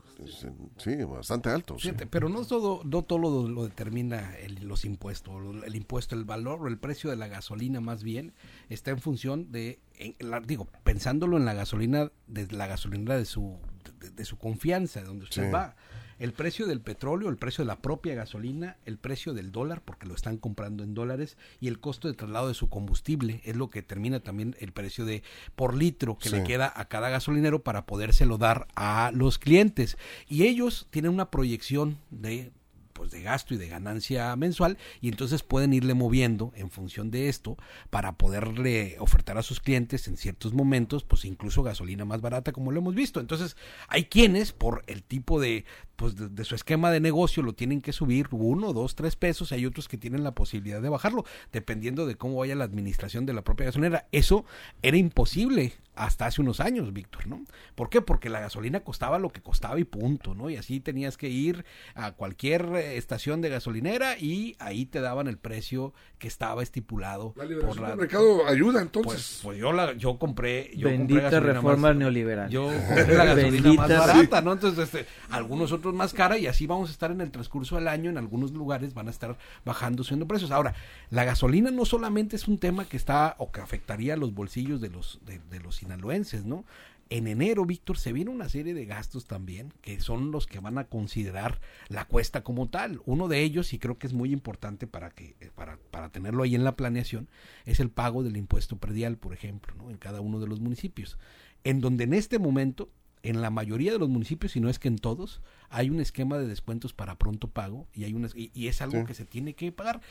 Sí, 0.77 0.95
bastante 1.03 1.49
alto. 1.49 1.77
sí. 1.77 1.91
Pero 2.09 2.29
no 2.29 2.45
todo, 2.45 2.81
no 2.85 3.01
todo 3.03 3.19
lo, 3.19 3.47
lo 3.49 3.63
determina 3.65 4.33
el- 4.37 4.65
los 4.65 4.85
impuestos, 4.85 5.33
el 5.65 5.75
impuesto, 5.75 6.15
el 6.15 6.23
valor 6.23 6.61
o 6.63 6.67
el 6.69 6.77
precio 6.79 7.09
de 7.09 7.17
la 7.17 7.27
gasolina 7.27 7.81
más 7.81 8.01
bien 8.03 8.33
está 8.69 8.91
en 8.91 8.99
función 8.99 9.51
de, 9.51 9.79
en 9.99 10.15
la- 10.19 10.39
digo, 10.39 10.67
pensándolo 10.85 11.35
en 11.37 11.43
la 11.45 11.53
gasolina, 11.53 12.11
de 12.27 12.47
la 12.51 12.67
gasolina 12.67 13.15
de 13.15 13.25
su, 13.25 13.57
de, 13.99 14.09
de 14.11 14.25
su 14.25 14.37
confianza, 14.37 15.01
de 15.01 15.05
donde 15.07 15.25
usted 15.25 15.45
Sí. 15.47 15.51
va. 15.51 15.75
El 16.23 16.31
precio 16.31 16.67
del 16.67 16.79
petróleo, 16.79 17.27
el 17.27 17.35
precio 17.35 17.65
de 17.65 17.67
la 17.67 17.81
propia 17.81 18.15
gasolina, 18.15 18.77
el 18.85 18.97
precio 18.97 19.33
del 19.33 19.51
dólar, 19.51 19.81
porque 19.83 20.07
lo 20.07 20.15
están 20.15 20.37
comprando 20.37 20.81
en 20.81 20.93
dólares, 20.93 21.35
y 21.59 21.67
el 21.67 21.81
costo 21.81 22.07
de 22.07 22.13
traslado 22.13 22.47
de 22.47 22.53
su 22.53 22.69
combustible 22.69 23.41
es 23.43 23.57
lo 23.57 23.69
que 23.69 23.81
determina 23.81 24.21
también 24.21 24.55
el 24.61 24.71
precio 24.71 25.03
de 25.03 25.21
por 25.57 25.75
litro 25.75 26.17
que 26.17 26.29
Sí. 26.29 26.35
le 26.37 26.43
queda 26.45 26.71
a 26.73 26.85
cada 26.87 27.09
gasolinero 27.09 27.61
para 27.61 27.85
podérselo 27.85 28.37
dar 28.37 28.69
a 28.73 29.11
los 29.13 29.37
clientes. 29.37 29.97
Y 30.29 30.43
ellos 30.43 30.87
tienen 30.91 31.11
una 31.11 31.29
proyección 31.29 31.97
de 32.09 32.53
pues 32.93 33.09
de 33.09 33.23
gasto 33.23 33.55
y 33.55 33.57
de 33.57 33.67
ganancia 33.67 34.35
mensual 34.35 34.77
y 35.01 35.09
entonces 35.09 35.41
pueden 35.41 35.73
irle 35.73 35.95
moviendo 35.95 36.53
en 36.55 36.69
función 36.69 37.09
de 37.09 37.27
esto 37.27 37.57
para 37.89 38.19
poderle 38.19 38.97
ofertar 38.99 39.35
a 39.39 39.41
sus 39.41 39.59
clientes 39.59 40.07
en 40.07 40.15
ciertos 40.15 40.53
momentos 40.53 41.03
pues 41.03 41.25
incluso 41.25 41.63
gasolina 41.63 42.05
más 42.05 42.21
barata 42.21 42.51
como 42.51 42.71
lo 42.71 42.79
hemos 42.79 42.93
visto 42.93 43.19
entonces 43.19 43.57
hay 43.87 44.03
quienes 44.05 44.51
por 44.53 44.83
el 44.85 45.01
tipo 45.01 45.41
de 45.41 45.65
pues 46.03 46.17
de, 46.17 46.27
de 46.27 46.43
su 46.43 46.53
esquema 46.53 46.91
de 46.91 46.99
negocio 46.99 47.41
lo 47.43 47.53
tienen 47.53 47.79
que 47.79 47.93
subir 47.93 48.27
uno 48.31 48.73
dos 48.73 48.93
tres 48.93 49.15
pesos 49.15 49.53
hay 49.53 49.65
otros 49.65 49.87
que 49.87 49.97
tienen 49.97 50.21
la 50.21 50.35
posibilidad 50.35 50.81
de 50.81 50.89
bajarlo 50.89 51.23
dependiendo 51.53 52.05
de 52.05 52.17
cómo 52.17 52.35
vaya 52.35 52.55
la 52.55 52.65
administración 52.65 53.25
de 53.25 53.31
la 53.31 53.41
propia 53.41 53.67
gasolinera 53.67 54.09
eso 54.11 54.43
era 54.81 54.97
imposible 54.97 55.71
hasta 55.95 56.25
hace 56.25 56.41
unos 56.41 56.59
años, 56.59 56.91
Víctor, 56.91 57.27
¿no? 57.27 57.43
¿Por 57.75 57.89
qué? 57.89 58.01
Porque 58.01 58.29
la 58.29 58.39
gasolina 58.39 58.79
costaba 58.79 59.19
lo 59.19 59.29
que 59.29 59.41
costaba 59.41 59.79
y 59.79 59.83
punto, 59.83 60.33
¿no? 60.33 60.49
Y 60.49 60.57
así 60.57 60.79
tenías 60.79 61.17
que 61.17 61.29
ir 61.29 61.65
a 61.93 62.13
cualquier 62.13 62.65
eh, 62.75 62.97
estación 62.97 63.41
de 63.41 63.49
gasolinera 63.49 64.17
y 64.17 64.55
ahí 64.59 64.85
te 64.85 65.01
daban 65.01 65.27
el 65.27 65.37
precio 65.37 65.93
que 66.17 66.27
estaba 66.27 66.63
estipulado 66.63 67.33
la 67.35 67.45
por 67.65 67.79
la... 67.79 67.95
mercado 67.95 68.47
ayuda 68.47 68.81
entonces. 68.81 69.13
Pues, 69.13 69.39
pues, 69.43 69.57
yo 69.59 69.71
la, 69.71 69.93
yo 69.93 70.17
compré 70.17 70.71
yo 70.75 70.87
Bendita 70.87 71.39
reforma 71.39 71.93
neoliberal. 71.93 72.49
Yo 72.49 72.65
compré 72.87 73.15
la 73.15 73.25
gasolina 73.25 73.73
más 73.73 73.89
barata, 73.89 74.41
¿no? 74.41 74.53
Entonces 74.53 74.85
este, 74.85 75.05
algunos 75.29 75.71
otros 75.71 75.92
más 75.93 76.13
cara 76.13 76.37
y 76.37 76.47
así 76.47 76.67
vamos 76.67 76.89
a 76.89 76.91
estar 76.91 77.11
en 77.11 77.21
el 77.21 77.31
transcurso 77.31 77.75
del 77.75 77.87
año 77.87 78.09
en 78.09 78.17
algunos 78.17 78.51
lugares 78.51 78.93
van 78.93 79.07
a 79.07 79.11
estar 79.11 79.37
bajando 79.65 80.03
subiendo 80.03 80.27
precios. 80.27 80.51
Ahora, 80.51 80.75
la 81.09 81.23
gasolina 81.23 81.71
no 81.71 81.85
solamente 81.85 82.35
es 82.35 82.47
un 82.47 82.57
tema 82.57 82.85
que 82.85 82.97
está 82.97 83.35
o 83.37 83.51
que 83.51 83.61
afectaría 83.61 84.17
los 84.17 84.33
bolsillos 84.33 84.81
de 84.81 84.89
los 84.89 85.19
de, 85.25 85.39
de 85.49 85.59
los 85.59 85.77
sinaloenses, 85.77 86.45
¿no? 86.45 86.65
En 87.09 87.27
enero, 87.27 87.65
Víctor, 87.65 87.97
se 87.97 88.11
viene 88.11 88.31
una 88.31 88.49
serie 88.49 88.73
de 88.73 88.85
gastos 88.85 89.25
también 89.25 89.71
que 89.81 89.99
son 89.99 90.31
los 90.31 90.47
que 90.47 90.59
van 90.59 90.77
a 90.77 90.85
considerar 90.85 91.59
la 91.87 92.05
cuesta 92.05 92.43
como 92.43 92.69
tal. 92.69 93.01
Uno 93.05 93.27
de 93.27 93.43
ellos, 93.43 93.71
y 93.73 93.77
creo 93.77 93.99
que 93.99 94.07
es 94.07 94.13
muy 94.13 94.31
importante 94.31 94.87
para, 94.87 95.11
que, 95.11 95.35
eh, 95.39 95.51
para, 95.53 95.77
para 95.91 96.09
tenerlo 96.09 96.43
ahí 96.43 96.55
en 96.55 96.63
la 96.63 96.75
planeación, 96.75 97.29
es 97.65 97.79
el 97.79 97.91
pago 97.91 98.23
del 98.23 98.37
impuesto 98.37 98.77
predial, 98.77 99.17
por 99.17 99.33
ejemplo, 99.33 99.75
¿no? 99.75 99.91
en 99.91 99.97
cada 99.97 100.21
uno 100.21 100.39
de 100.39 100.47
los 100.47 100.59
municipios. 100.59 101.19
En 101.63 101.81
donde 101.81 102.05
en 102.05 102.13
este 102.13 102.39
momento, 102.39 102.89
en 103.23 103.41
la 103.41 103.49
mayoría 103.49 103.93
de 103.93 103.99
los 103.99 104.09
municipios, 104.09 104.51
si 104.51 104.59
no 104.59 104.69
es 104.69 104.79
que 104.79 104.89
en 104.89 104.97
todos, 104.97 105.41
hay 105.69 105.89
un 105.89 106.01
esquema 106.01 106.37
de 106.37 106.45
descuentos 106.45 106.93
para 106.93 107.17
pronto 107.17 107.49
pago 107.49 107.87
y, 107.93 108.03
hay 108.03 108.13
una, 108.13 108.27
y, 108.35 108.67
es 108.67 108.81
algo 108.81 109.05
que 109.05 109.13
se 109.13 109.25
tiene 109.25 109.55
que 109.55 109.71
pagar. 109.71 110.01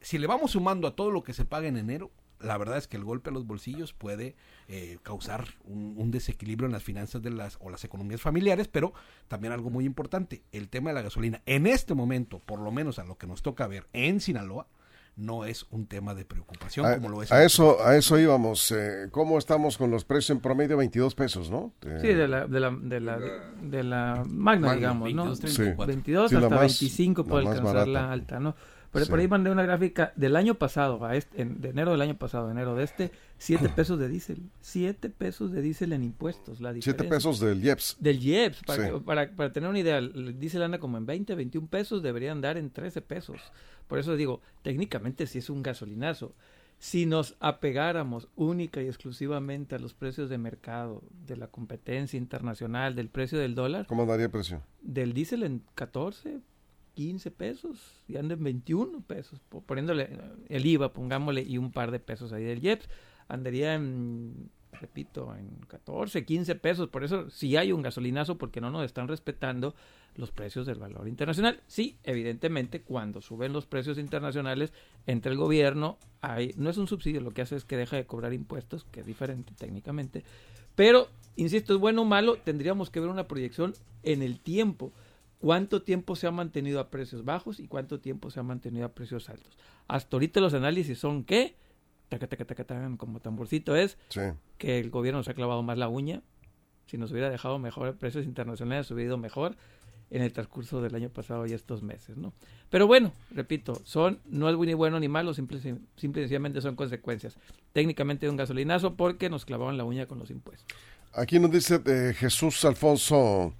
Si 0.00 0.16
le 0.18 0.28
vamos 0.28 0.52
sumando 0.52 0.86
a 0.86 0.94
todo 0.94 1.10
lo 1.10 1.24
que 1.24 1.34
se 1.34 1.44
paga 1.44 1.66
en 1.66 1.76
enero, 1.76 2.10
la 2.38 2.56
verdad 2.56 2.78
es 2.78 2.86
que 2.86 2.96
el 2.96 3.04
golpe 3.04 3.30
a 3.30 3.32
los 3.32 3.46
bolsillos 3.46 3.92
puede 3.92 4.34
eh, 4.68 4.98
causar 5.02 5.46
un, 5.64 6.10
desequilibrio 6.10 6.66
en 6.66 6.72
las 6.72 6.84
finanzas 6.84 7.20
de 7.20 7.30
las 7.30 7.58
o 7.60 7.70
las 7.70 7.84
economías 7.84 8.20
familiares, 8.20 8.68
pero 8.68 8.94
también 9.28 9.52
algo 9.52 9.68
muy 9.68 9.84
importante, 9.84 10.42
el 10.52 10.68
tema 10.68 10.90
de 10.90 10.94
la 10.94 11.02
gasolina. 11.02 11.42
En 11.46 11.66
este 11.66 11.94
momento, 11.94 12.38
por 12.38 12.60
lo 12.60 12.70
menos 12.70 12.98
a 12.98 13.04
lo 13.04 13.18
que 13.18 13.26
nos 13.26 13.42
toca 13.42 13.66
ver 13.66 13.88
en 13.92 14.20
Sinaloa, 14.20 14.68
no 15.20 15.44
es 15.44 15.66
un 15.70 15.86
tema 15.86 16.14
de 16.14 16.24
preocupación 16.24 16.86
a, 16.86 16.96
como 16.96 17.10
lo 17.10 17.22
es. 17.22 17.30
A 17.30 17.44
eso, 17.44 17.84
a 17.84 17.96
eso 17.96 18.18
íbamos. 18.18 18.72
Eh, 18.72 19.08
¿Cómo 19.10 19.38
estamos 19.38 19.76
con 19.76 19.90
los 19.90 20.04
precios 20.04 20.30
en 20.30 20.40
promedio? 20.40 20.76
22 20.76 21.14
pesos, 21.14 21.50
¿no? 21.50 21.72
sí, 21.82 22.08
de 22.08 22.26
la, 22.26 22.46
de 22.46 22.60
la, 22.60 22.70
de 22.70 23.00
la, 23.00 23.18
de 23.62 23.84
la 23.84 24.24
magna, 24.26 24.74
digamos, 24.74 25.12
¿no? 25.12 25.24
22 25.86 26.32
hasta 26.32 26.48
25 26.48 27.24
puede 27.24 27.46
alcanzar 27.46 27.88
la 27.88 28.10
alta, 28.10 28.40
¿no? 28.40 28.54
Por, 28.90 29.06
por 29.08 29.18
ahí 29.20 29.28
mandé 29.28 29.50
una 29.50 29.62
gráfica 29.62 30.12
del 30.16 30.34
año 30.34 30.56
pasado, 30.56 31.04
a 31.04 31.14
este, 31.14 31.44
de 31.44 31.68
enero 31.68 31.92
del 31.92 32.00
año 32.00 32.16
pasado, 32.16 32.50
enero 32.50 32.74
de 32.74 32.84
este, 32.84 33.12
7 33.38 33.68
pesos 33.68 33.98
de 34.00 34.08
diésel. 34.08 34.42
7 34.60 35.10
pesos 35.10 35.52
de 35.52 35.62
diésel 35.62 35.92
en 35.92 36.02
impuestos. 36.02 36.60
La 36.60 36.74
7 36.74 37.04
pesos 37.04 37.38
del 37.38 37.64
IEPS. 37.64 37.96
Del 38.00 38.20
IEPS. 38.20 38.62
Para, 38.64 38.98
para, 38.98 39.30
para, 39.30 39.52
tener 39.52 39.70
una 39.70 39.78
idea, 39.78 39.98
el 39.98 40.38
diésel 40.40 40.62
anda 40.62 40.78
como 40.78 40.98
en 40.98 41.06
20, 41.06 41.36
21 41.36 41.68
pesos, 41.68 42.02
debería 42.02 42.32
andar 42.32 42.56
en 42.56 42.70
13 42.70 43.00
pesos. 43.02 43.40
Por 43.86 43.98
eso 43.98 44.16
digo, 44.16 44.40
técnicamente 44.62 45.26
sí 45.26 45.38
es 45.38 45.50
un 45.50 45.62
gasolinazo. 45.62 46.34
Si 46.80 47.04
nos 47.06 47.36
apegáramos 47.40 48.28
única 48.36 48.82
y 48.82 48.86
exclusivamente 48.86 49.74
a 49.74 49.78
los 49.78 49.94
precios 49.94 50.30
de 50.30 50.38
mercado, 50.38 51.02
de 51.26 51.36
la 51.36 51.46
competencia 51.46 52.16
internacional, 52.16 52.96
del 52.96 53.10
precio 53.10 53.38
del 53.38 53.54
dólar. 53.54 53.86
¿Cómo 53.86 54.02
andaría 54.02 54.24
el 54.24 54.30
precio? 54.30 54.62
Del 54.80 55.12
diésel 55.12 55.42
en 55.42 55.62
14, 55.74 56.40
15 57.00 57.30
pesos 57.30 58.02
y 58.08 58.18
anda 58.18 58.34
en 58.34 58.44
21 58.44 59.00
pesos, 59.06 59.40
poniéndole 59.64 60.10
el 60.50 60.66
IVA, 60.66 60.92
pongámosle, 60.92 61.40
y 61.40 61.56
un 61.56 61.72
par 61.72 61.92
de 61.92 61.98
pesos 61.98 62.30
ahí 62.34 62.44
del 62.44 62.62
IEPS, 62.62 62.90
andaría 63.26 63.72
en, 63.72 64.50
repito, 64.78 65.34
en 65.34 65.48
14, 65.66 66.26
15 66.26 66.56
pesos. 66.56 66.90
Por 66.90 67.02
eso 67.02 67.30
sí 67.30 67.56
hay 67.56 67.72
un 67.72 67.80
gasolinazo 67.80 68.36
porque 68.36 68.60
no 68.60 68.70
nos 68.70 68.84
están 68.84 69.08
respetando 69.08 69.74
los 70.14 70.30
precios 70.30 70.66
del 70.66 70.78
valor 70.78 71.08
internacional. 71.08 71.62
Sí, 71.66 71.96
evidentemente, 72.04 72.82
cuando 72.82 73.22
suben 73.22 73.54
los 73.54 73.64
precios 73.64 73.96
internacionales, 73.96 74.70
entre 75.06 75.32
el 75.32 75.38
gobierno, 75.38 75.96
hay, 76.20 76.52
no 76.58 76.68
es 76.68 76.76
un 76.76 76.86
subsidio, 76.86 77.22
lo 77.22 77.30
que 77.30 77.40
hace 77.40 77.56
es 77.56 77.64
que 77.64 77.78
deja 77.78 77.96
de 77.96 78.04
cobrar 78.04 78.34
impuestos, 78.34 78.84
que 78.84 79.00
es 79.00 79.06
diferente 79.06 79.54
técnicamente. 79.56 80.22
Pero, 80.74 81.08
insisto, 81.36 81.72
es 81.72 81.80
bueno 81.80 82.02
o 82.02 82.04
malo, 82.04 82.36
tendríamos 82.36 82.90
que 82.90 83.00
ver 83.00 83.08
una 83.08 83.26
proyección 83.26 83.72
en 84.02 84.20
el 84.20 84.38
tiempo 84.38 84.92
cuánto 85.40 85.82
tiempo 85.82 86.14
se 86.14 86.26
ha 86.26 86.30
mantenido 86.30 86.78
a 86.80 86.90
precios 86.90 87.24
bajos 87.24 87.58
y 87.58 87.66
cuánto 87.66 87.98
tiempo 87.98 88.30
se 88.30 88.38
ha 88.38 88.42
mantenido 88.42 88.86
a 88.86 88.90
precios 88.90 89.28
altos. 89.28 89.58
Hasta 89.88 90.16
ahorita 90.16 90.40
los 90.40 90.54
análisis 90.54 90.98
son 90.98 91.24
que, 91.24 91.56
como 92.98 93.20
tamborcito 93.20 93.74
es, 93.74 93.96
que 94.58 94.78
el 94.78 94.90
gobierno 94.90 95.22
se 95.22 95.32
ha 95.32 95.34
clavado 95.34 95.62
más 95.62 95.78
la 95.78 95.88
uña. 95.88 96.22
Si 96.86 96.98
nos 96.98 97.10
hubiera 97.10 97.30
dejado 97.30 97.58
mejor 97.58 97.96
precios 97.96 98.24
internacionales, 98.24 98.90
hubiera 98.90 99.08
ido 99.08 99.18
mejor 99.18 99.56
en 100.10 100.22
el 100.22 100.32
transcurso 100.32 100.82
del 100.82 100.94
año 100.94 101.08
pasado 101.08 101.46
y 101.46 101.52
estos 101.52 101.82
meses, 101.82 102.16
¿no? 102.16 102.32
Pero 102.68 102.86
bueno, 102.88 103.12
repito, 103.30 103.80
son, 103.84 104.18
no 104.26 104.50
es 104.50 104.58
ni 104.58 104.74
bueno 104.74 104.98
ni 104.98 105.08
malo, 105.08 105.32
simple, 105.34 105.60
simple 105.60 106.20
y 106.20 106.24
sencillamente 106.24 106.60
son 106.60 106.74
consecuencias. 106.74 107.38
Técnicamente 107.72 108.28
un 108.28 108.36
gasolinazo 108.36 108.96
porque 108.96 109.30
nos 109.30 109.44
clavaban 109.44 109.76
la 109.76 109.84
uña 109.84 110.06
con 110.06 110.18
los 110.18 110.30
impuestos. 110.30 110.66
Aquí 111.12 111.38
nos 111.38 111.52
dice 111.52 111.80
eh, 111.86 112.12
Jesús 112.14 112.64
Alfonso 112.64 113.54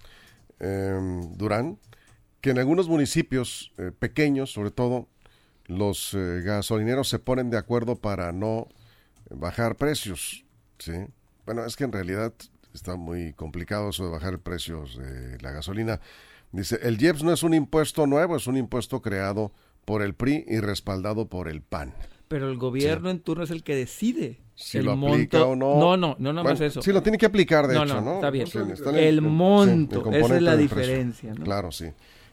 Em, 0.61 1.37
Durán, 1.37 1.79
que 2.40 2.50
en 2.50 2.59
algunos 2.59 2.88
municipios 2.88 3.73
eh, 3.79 3.93
pequeños, 3.99 4.52
sobre 4.52 4.71
todo, 4.71 5.09
los 5.67 6.14
eh, 6.14 6.43
gasolineros 6.45 7.09
se 7.09 7.19
ponen 7.19 7.50
de 7.50 7.57
acuerdo 7.57 7.97
para 7.97 8.33
no 8.33 8.69
bajar 9.31 9.76
precios. 9.76 10.45
¿sí? 10.79 10.93
Bueno, 11.47 11.64
es 11.64 11.76
que 11.76 11.85
en 11.85 11.93
realidad 11.93 12.35
está 12.75 12.97
muy 12.97 13.33
complicado 13.33 13.90
eso 13.90 14.05
de 14.05 14.11
bajar 14.11 14.38
precios 14.38 14.97
de 14.99 15.38
la 15.40 15.50
gasolina. 15.50 16.00
Dice, 16.52 16.79
el 16.83 17.00
IEPS 17.00 17.23
no 17.23 17.33
es 17.33 17.43
un 17.43 17.55
impuesto 17.55 18.07
nuevo, 18.07 18.37
es 18.37 18.47
un 18.47 18.57
impuesto 18.57 19.00
creado 19.00 19.52
por 19.85 20.02
el 20.02 20.14
PRI 20.14 20.45
y 20.47 20.61
respaldado 20.61 21.29
por 21.29 21.49
el 21.49 21.62
PAN. 21.62 21.95
Pero 22.29 22.49
el 22.50 22.59
gobierno 22.59 23.11
en 23.11 23.21
turno 23.21 23.45
es 23.45 23.50
el 23.50 23.62
que 23.62 23.75
decide 23.75 24.40
si 24.61 24.79
el 24.79 24.85
lo 24.85 24.93
aplica 24.93 25.45
o 25.45 25.57
no. 25.57 25.79
No, 25.79 25.97
no, 25.97 26.17
no, 26.19 26.33
no 26.33 26.45
más 26.45 26.61
eso. 26.61 26.83
Sí, 26.83 26.93
lo 26.93 27.02
tiene 27.02 27.17
que 27.17 27.26
aplicar, 27.26 27.67
de 27.67 27.76
hecho, 27.76 28.00
¿no? 28.00 28.14
Está 28.14 28.31
bien. 28.31 28.47
el, 28.95 29.23
monto, 29.23 30.11
esa 30.12 30.37
es 30.37 30.43
la 30.43 30.57
diferencia. 30.57 31.33
¿no? 31.35 31.45
Claro, 31.45 31.73
sí. 31.73 31.87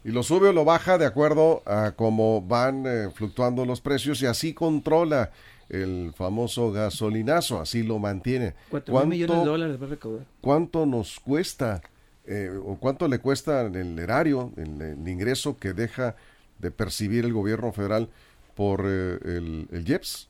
Y 0.03 0.11
lo 0.11 0.23
sube 0.23 0.49
o 0.49 0.53
lo 0.53 0.63
baja 0.63 0.97
de 0.97 1.05
acuerdo 1.05 1.63
a 1.65 1.91
cómo 1.91 2.41
van 2.41 2.85
eh, 2.85 3.09
fluctuando 3.13 3.65
los 3.65 3.81
precios 3.81 4.21
y 4.21 4.25
así 4.25 4.53
controla 4.53 5.31
el 5.69 6.13
famoso 6.15 6.71
gasolinazo, 6.71 7.59
así 7.59 7.83
lo 7.83 7.99
mantiene. 7.99 8.53
¿Cuánto 8.69 9.05
millones 9.05 9.39
de 9.39 9.45
dólares 9.45 9.81
va 9.81 9.85
a 9.85 9.89
recaudar? 9.89 10.25
¿Cuánto 10.39 10.85
nos 10.85 11.19
cuesta 11.19 11.81
eh, 12.25 12.49
o 12.63 12.77
cuánto 12.77 13.07
le 13.07 13.19
cuesta 13.19 13.61
el 13.61 13.99
erario, 13.99 14.51
el, 14.55 15.07
ingreso 15.07 15.57
que 15.57 15.73
deja 15.73 16.15
de 16.59 16.71
percibir 16.71 17.25
el 17.25 17.33
gobierno 17.33 17.71
federal 17.73 18.09
por 18.55 18.85
eh, 18.85 19.17
el, 19.23 19.67
el 19.71 19.89
IEPS? 19.89 20.29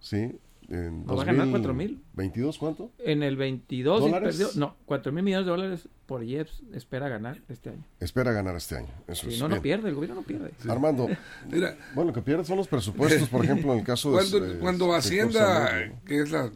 ¿Sí? 0.00 0.32
En 0.68 1.06
va 1.06 1.22
a 1.22 1.24
ganar 1.24 1.48
4 1.50 1.74
mil. 1.74 2.02
¿22 2.16 2.58
cuánto? 2.58 2.90
En 2.98 3.22
el 3.22 3.36
22 3.36 4.10
perdió, 4.10 4.48
no, 4.56 4.76
4 4.86 5.12
mil 5.12 5.22
millones 5.22 5.46
de 5.46 5.50
dólares 5.50 5.88
por 6.06 6.22
IEPS 6.22 6.62
espera 6.72 7.08
ganar 7.08 7.40
este 7.48 7.70
año. 7.70 7.84
Espera 8.00 8.32
ganar 8.32 8.56
este 8.56 8.76
año, 8.76 8.88
eso 9.06 9.26
no, 9.40 9.48
no 9.48 9.62
pierde, 9.62 9.88
el 9.88 9.94
gobierno 9.94 10.16
no 10.16 10.22
pierde. 10.22 10.52
Armando, 10.68 11.08
Mira, 11.50 11.76
bueno, 11.94 12.10
lo 12.10 12.14
que 12.14 12.22
pierde 12.22 12.44
son 12.44 12.56
los 12.56 12.68
presupuestos, 12.68 13.28
por 13.28 13.44
ejemplo, 13.44 13.72
en 13.72 13.80
el 13.80 13.84
caso 13.84 14.12
cuando, 14.12 14.40
de... 14.40 14.58
Cuando 14.58 14.94
Hacienda, 14.94 15.92
que 16.06 16.20
es 16.20 16.30
la 16.30 16.50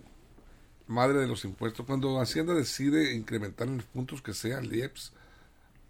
madre 0.87 1.19
de 1.19 1.27
los 1.27 1.45
impuestos, 1.45 1.85
cuando 1.85 2.21
Hacienda 2.21 2.55
decide 2.55 3.15
incrementar 3.15 3.69
en 3.69 3.77
los 3.77 3.87
puntos 3.87 4.23
que 4.23 4.33
sea 4.33 4.59
el 4.59 4.75
IEPS 4.75 5.13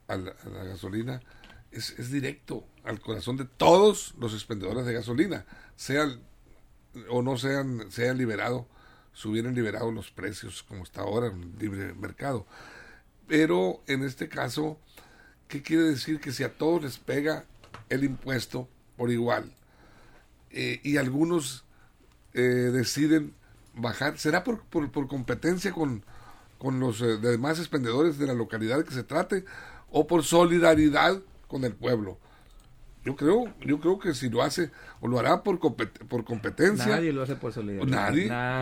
a 0.09 0.17
la, 0.17 0.31
a 0.45 0.49
la 0.49 0.65
gasolina, 0.65 1.21
es, 1.71 1.99
es, 1.99 2.11
directo 2.11 2.65
al 2.83 2.99
corazón 3.01 3.37
de 3.37 3.45
todos 3.45 4.15
los 4.19 4.33
expendedores 4.33 4.87
de 4.87 4.95
gasolina, 4.95 5.45
sea 5.77 6.09
o 7.09 7.23
no 7.23 7.37
sean, 7.37 7.91
se 7.91 8.05
hayan 8.05 8.19
liberado, 8.19 8.67
se 9.15 9.29
hubieran 9.29 9.55
liberado 9.55 9.91
los 9.91 10.11
precios 10.11 10.63
como 10.63 10.85
está 10.85 11.03
ahora 11.03 11.29
en 11.29 11.57
libre 11.59 11.95
mercado. 11.95 12.47
Pero 13.27 13.83
en 13.87 14.03
este 14.05 14.29
caso, 14.29 14.79
¿qué 15.49 15.63
quiere 15.63 15.85
decir? 15.85 16.21
Que 16.21 16.33
si 16.33 16.45
a 16.45 16.57
todos 16.57 16.83
les 16.83 16.99
pega 16.99 17.45
el 17.89 18.05
impuesto 18.05 18.69
por 18.97 19.11
igual 19.11 19.53
eh, 20.51 20.81
y 20.83 20.97
algunos 20.97 21.65
eh, 22.35 22.41
deciden 22.41 23.35
bajar, 23.75 24.19
¿será 24.19 24.45
por, 24.45 24.61
por, 24.65 25.09
competencia 25.09 25.73
con, 25.73 26.05
con 26.59 26.81
los 26.81 27.01
eh, 27.01 27.19
demás 27.19 27.59
expendedores 27.59 28.19
de 28.19 28.27
la 28.27 28.35
localidad 28.35 28.85
que 28.85 28.95
se 28.95 29.05
trate 29.05 29.45
o 29.91 30.07
por 30.07 30.25
solidaridad 30.25 31.21
con 31.47 31.65
el 31.65 31.75
pueblo? 31.75 32.19
Yo 33.09 33.17
creo, 33.17 33.55
yo 33.61 33.81
creo 33.81 33.99
que 33.99 34.13
si 34.13 34.29
lo 34.29 34.43
hace 34.43 34.71
o 35.01 35.09
lo 35.09 35.19
hará 35.19 35.43
por, 35.43 35.59
por 35.59 36.25
competencia. 36.27 36.97
Nadie 36.97 37.11
lo 37.11 37.23
hace 37.23 37.37
por 37.37 37.55
solidaridad. 37.55 38.13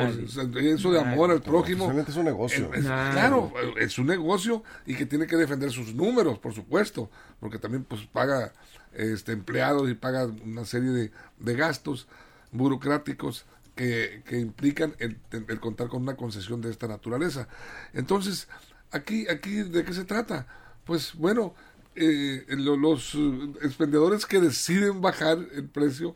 Nadie. 0.09 0.73
eso 0.73 0.93
de 0.93 1.01
amor 1.01 1.33
al 1.33 1.43
prójimo. 1.43 1.91
Es 1.91 2.15
un 2.15 2.27
negocio. 2.27 2.71
claro, 2.71 3.53
es 3.77 3.99
un 3.99 4.07
negocio 4.07 4.63
y 4.87 4.95
que 4.95 5.05
tiene 5.05 5.27
que 5.27 5.35
defender 5.35 5.73
sus 5.73 5.97
números, 5.97 6.39
por 6.39 6.55
supuesto, 6.55 7.11
porque 7.41 7.59
también 7.59 7.83
pues 7.83 8.03
paga 8.07 8.53
este 8.93 9.33
empleados 9.33 9.91
y 9.91 9.95
paga 9.95 10.27
una 10.45 10.65
serie 10.65 10.91
de, 10.91 11.11
de 11.41 11.55
gastos 11.57 12.07
burocráticos 12.53 13.47
que, 13.75 14.23
implican 14.31 14.95
el, 15.01 15.19
contar 15.59 15.89
con 15.89 16.03
una 16.03 16.15
concesión 16.15 16.61
de 16.61 16.71
esta 16.71 16.87
naturaleza. 16.87 17.49
Entonces, 17.95 18.47
aquí, 18.93 19.27
aquí 19.29 19.65
¿de 19.65 19.85
qué 19.85 19.93
se 19.93 20.05
trata? 20.05 20.47
Pues 20.85 21.17
bueno, 21.17 21.53
eh, 21.97 22.45
los 22.49 23.17
expendedores 23.63 24.27
que 24.27 24.41
deciden 24.41 25.01
bajar 25.01 25.39
el 25.55 25.69
precio, 25.69 26.15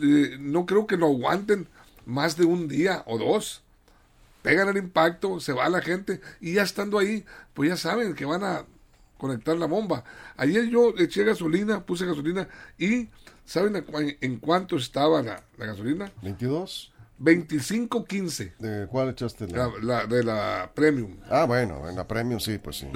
eh, 0.00 0.36
no 0.38 0.66
creo 0.66 0.86
que 0.86 0.96
lo 0.96 1.06
aguanten 1.06 1.68
más 2.06 2.36
de 2.36 2.44
un 2.44 2.68
día 2.68 3.02
o 3.06 3.18
dos. 3.18 3.62
Pegan 4.42 4.68
el 4.68 4.78
impacto, 4.78 5.40
se 5.40 5.52
va 5.52 5.68
la 5.68 5.82
gente 5.82 6.20
y 6.40 6.54
ya 6.54 6.62
estando 6.62 6.98
ahí, 6.98 7.24
pues 7.52 7.68
ya 7.68 7.76
saben 7.76 8.14
que 8.14 8.24
van 8.24 8.42
a 8.42 8.64
conectar 9.18 9.56
la 9.56 9.66
bomba. 9.66 10.04
Ayer 10.36 10.68
yo 10.68 10.94
eché 10.96 11.24
gasolina, 11.24 11.84
puse 11.84 12.06
gasolina 12.06 12.48
y 12.78 13.08
¿saben 13.44 13.84
en 14.20 14.38
cuánto 14.38 14.76
estaba 14.76 15.22
la, 15.22 15.42
gasolina? 15.58 16.10
22. 16.22 16.92
25.15. 17.20 18.56
¿De 18.58 18.86
cuál 18.86 19.10
echaste? 19.10 19.46
La? 19.48 20.06
de 20.06 20.24
la 20.24 20.70
Premium. 20.74 21.18
Ah, 21.28 21.44
bueno, 21.44 21.88
en 21.88 21.96
la 21.96 22.08
Premium 22.08 22.40
sí, 22.40 22.58
pues 22.58 22.76
sí. 22.76 22.88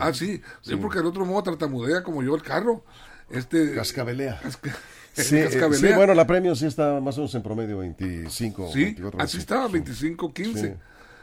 Ah, 0.00 0.12
sí, 0.12 0.42
sí, 0.60 0.76
porque 0.76 0.98
el 0.98 1.06
otro 1.06 1.24
modo 1.24 1.44
tartamudea 1.44 2.02
como 2.02 2.22
yo 2.22 2.34
el 2.34 2.42
carro. 2.42 2.84
Este, 3.30 3.74
Cascabelea. 3.74 4.40
sí, 5.12 5.36
eh, 5.38 5.50
sí, 5.72 5.92
bueno, 5.94 6.14
la 6.14 6.26
Premium 6.26 6.56
sí 6.56 6.66
está 6.66 7.00
más 7.00 7.16
o 7.16 7.22
menos 7.22 7.34
en 7.34 7.42
promedio 7.42 7.78
25. 7.78 8.70
Sí, 8.72 8.96
así 9.18 9.38
estaba, 9.38 9.68
25.15. 9.68 10.76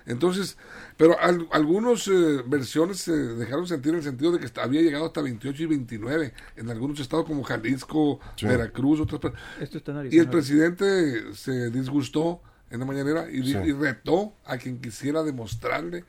Entonces, 0.05 0.58
pero 0.98 1.15
algunas 1.51 2.08
eh, 2.08 2.43
versiones 2.46 3.00
se 3.01 3.12
dejaron 3.12 3.67
sentir 3.67 3.91
en 3.91 3.98
el 3.98 4.03
sentido 4.03 4.31
de 4.31 4.39
que 4.39 4.60
había 4.60 4.81
llegado 4.81 5.05
hasta 5.05 5.22
28 5.22 5.63
y 5.63 5.65
29 5.65 6.34
en 6.58 6.70
algunos 6.70 7.00
estados 7.00 7.25
como 7.25 7.43
Jalisco, 7.43 8.20
Veracruz, 8.41 9.00
otras 9.01 9.34
Y 10.12 10.20
el 10.20 10.29
presidente 10.29 11.34
se 11.34 11.70
disgustó 11.70 12.41
en 12.70 12.79
la 12.79 12.86
mañanera 12.86 13.29
y, 13.29 13.39
y, 13.39 13.74
retó 13.74 14.34
a 14.46 14.58
quien 14.58 14.79
quisiera 14.79 15.24
demostrarle 15.24 16.05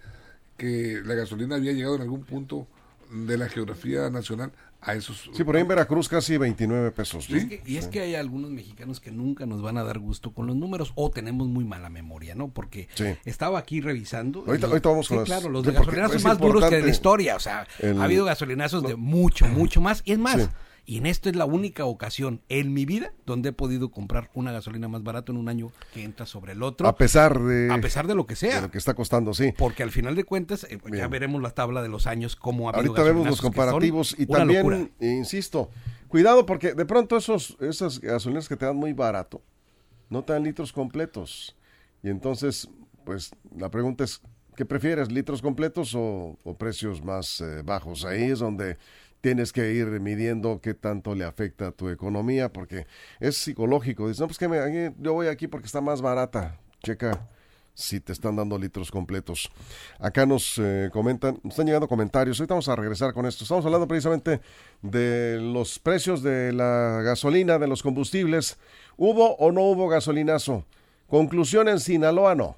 que 0.56 1.02
la 1.04 1.14
gasolina 1.14 1.56
había 1.56 1.72
llegado 1.72 1.96
en 1.96 2.02
algún 2.02 2.24
punto 2.24 2.68
de 3.10 3.36
la 3.36 3.48
geografía 3.48 4.08
nacional 4.10 4.52
a 4.82 4.94
esos. 4.94 5.30
Sí, 5.32 5.44
por 5.44 5.54
ahí 5.54 5.62
en 5.62 5.68
Veracruz 5.68 6.08
casi 6.08 6.36
29 6.36 6.90
pesos. 6.90 7.28
y 7.30 7.76
es 7.76 7.86
que 7.86 8.00
hay 8.00 8.14
algunos 8.16 8.50
mexicanos 8.50 9.00
que 9.00 9.10
nunca 9.10 9.46
nos 9.46 9.62
van 9.62 9.78
a 9.78 9.84
dar 9.84 9.98
gusto 9.98 10.32
con 10.32 10.46
los 10.46 10.56
números 10.56 10.92
o 10.96 11.10
tenemos 11.10 11.48
muy 11.48 11.64
mala 11.64 11.88
memoria, 11.88 12.34
¿no? 12.34 12.48
Porque 12.48 12.88
estaba 13.24 13.58
aquí 13.58 13.80
revisando. 13.80 14.44
Ahorita, 14.46 14.66
vamos 14.88 15.08
con 15.08 15.24
claro, 15.24 15.48
los 15.48 15.64
de 15.64 15.72
gasolinazos 15.72 16.24
más 16.24 16.38
duros 16.38 16.68
que 16.68 16.76
de 16.76 16.82
la 16.82 16.90
historia. 16.90 17.36
O 17.36 17.40
sea, 17.40 17.66
ha 17.82 18.04
habido 18.04 18.24
gasolinazos 18.24 18.82
de 18.82 18.96
mucho, 18.96 19.46
mucho 19.46 19.80
más. 19.80 20.02
Y 20.04 20.12
es 20.12 20.18
más, 20.18 20.50
y 20.84 20.98
en 20.98 21.06
esto 21.06 21.28
es 21.28 21.36
la 21.36 21.44
única 21.44 21.84
ocasión 21.84 22.40
en 22.48 22.74
mi 22.74 22.84
vida 22.84 23.12
donde 23.24 23.50
he 23.50 23.52
podido 23.52 23.90
comprar 23.90 24.30
una 24.34 24.50
gasolina 24.50 24.88
más 24.88 25.04
barato 25.04 25.30
en 25.30 25.38
un 25.38 25.48
año 25.48 25.70
que 25.94 26.02
entra 26.02 26.26
sobre 26.26 26.52
el 26.52 26.62
otro. 26.62 26.88
A 26.88 26.96
pesar 26.96 27.40
de... 27.40 27.72
A 27.72 27.80
pesar 27.80 28.08
de 28.08 28.16
lo 28.16 28.26
que 28.26 28.34
sea. 28.34 28.56
De 28.56 28.62
lo 28.62 28.70
que 28.70 28.78
está 28.78 28.94
costando, 28.94 29.32
sí. 29.32 29.54
Porque 29.56 29.84
al 29.84 29.92
final 29.92 30.16
de 30.16 30.24
cuentas, 30.24 30.64
eh, 30.64 30.78
ya 30.92 31.06
veremos 31.06 31.40
la 31.40 31.50
tabla 31.50 31.82
de 31.82 31.88
los 31.88 32.08
años, 32.08 32.34
cómo 32.34 32.68
ha 32.68 32.72
habido 32.72 32.92
Ahorita 32.92 33.04
vemos 33.04 33.26
los 33.26 33.40
comparativos 33.40 34.16
y 34.18 34.26
también, 34.26 34.92
insisto, 35.00 35.70
cuidado 36.08 36.46
porque 36.46 36.74
de 36.74 36.84
pronto 36.84 37.16
esos, 37.16 37.56
esas 37.60 38.00
gasolinas 38.00 38.48
que 38.48 38.56
te 38.56 38.66
dan 38.66 38.76
muy 38.76 38.92
barato, 38.92 39.40
no 40.10 40.24
te 40.24 40.32
dan 40.32 40.42
litros 40.42 40.72
completos. 40.72 41.56
Y 42.02 42.10
entonces, 42.10 42.68
pues 43.04 43.30
la 43.56 43.70
pregunta 43.70 44.02
es, 44.02 44.20
¿qué 44.56 44.64
prefieres, 44.64 45.10
litros 45.10 45.40
completos 45.40 45.94
o, 45.94 46.36
precios 46.58 47.04
más 47.04 47.40
eh, 47.40 47.62
bajos? 47.62 48.04
Ahí 48.04 48.24
es 48.24 48.40
donde 48.40 48.78
tienes 49.22 49.52
que 49.52 49.72
ir 49.72 49.86
midiendo 50.00 50.60
qué 50.60 50.74
tanto 50.74 51.14
le 51.14 51.24
afecta 51.24 51.68
a 51.68 51.72
tu 51.72 51.88
economía, 51.88 52.52
porque 52.52 52.86
es 53.20 53.38
psicológico. 53.38 54.08
Dices, 54.08 54.20
no, 54.20 54.26
pues 54.26 54.36
que 54.36 54.92
yo 54.98 55.12
voy 55.14 55.28
aquí 55.28 55.46
porque 55.46 55.66
está 55.66 55.80
más 55.80 56.02
barata. 56.02 56.58
Checa 56.82 57.28
si 57.72 58.00
te 58.00 58.12
están 58.12 58.36
dando 58.36 58.58
litros 58.58 58.90
completos. 58.90 59.50
Acá 59.98 60.26
nos 60.26 60.58
eh, 60.58 60.90
comentan, 60.92 61.38
nos 61.42 61.52
están 61.52 61.66
llegando 61.66 61.88
comentarios. 61.88 62.38
Ahorita 62.38 62.54
vamos 62.54 62.68
a 62.68 62.76
regresar 62.76 63.14
con 63.14 63.24
esto. 63.24 63.44
Estamos 63.44 63.64
hablando 63.64 63.86
precisamente 63.88 64.40
de 64.82 65.38
los 65.40 65.78
precios 65.78 66.22
de 66.22 66.52
la 66.52 67.00
gasolina, 67.02 67.58
de 67.58 67.68
los 67.68 67.82
combustibles. 67.82 68.58
¿Hubo 68.96 69.36
o 69.36 69.52
no 69.52 69.62
hubo 69.62 69.88
gasolinazo? 69.88 70.66
Conclusión 71.06 71.68
en 71.68 71.78
Sinaloa 71.78 72.34
no. 72.34 72.56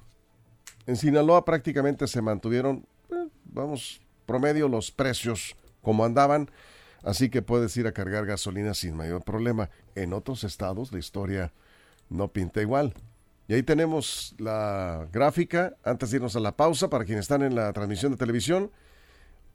En 0.87 0.97
Sinaloa 0.97 1.45
prácticamente 1.45 2.07
se 2.07 2.21
mantuvieron, 2.21 2.85
eh, 3.11 3.27
vamos, 3.45 4.01
promedio 4.25 4.67
los 4.67 4.91
precios 4.91 5.55
como 5.85 6.03
andaban, 6.03 6.49
así 7.03 7.29
que 7.29 7.43
puedes 7.43 7.77
ir 7.77 7.85
a 7.85 7.91
cargar 7.91 8.25
gasolina 8.25 8.73
sin 8.73 8.97
mayor 8.97 9.23
problema. 9.23 9.69
En 9.93 10.13
otros 10.13 10.43
estados 10.43 10.91
la 10.91 10.97
historia 10.97 11.53
no 12.09 12.27
pinta 12.27 12.59
igual. 12.59 12.95
Y 13.47 13.53
ahí 13.53 13.61
tenemos 13.61 14.33
la 14.39 15.07
gráfica, 15.13 15.75
antes 15.83 16.09
de 16.09 16.17
irnos 16.17 16.35
a 16.35 16.39
la 16.39 16.57
pausa, 16.57 16.89
para 16.89 17.05
quienes 17.05 17.25
están 17.25 17.43
en 17.43 17.53
la 17.53 17.71
transmisión 17.71 18.11
de 18.11 18.17
televisión. 18.17 18.71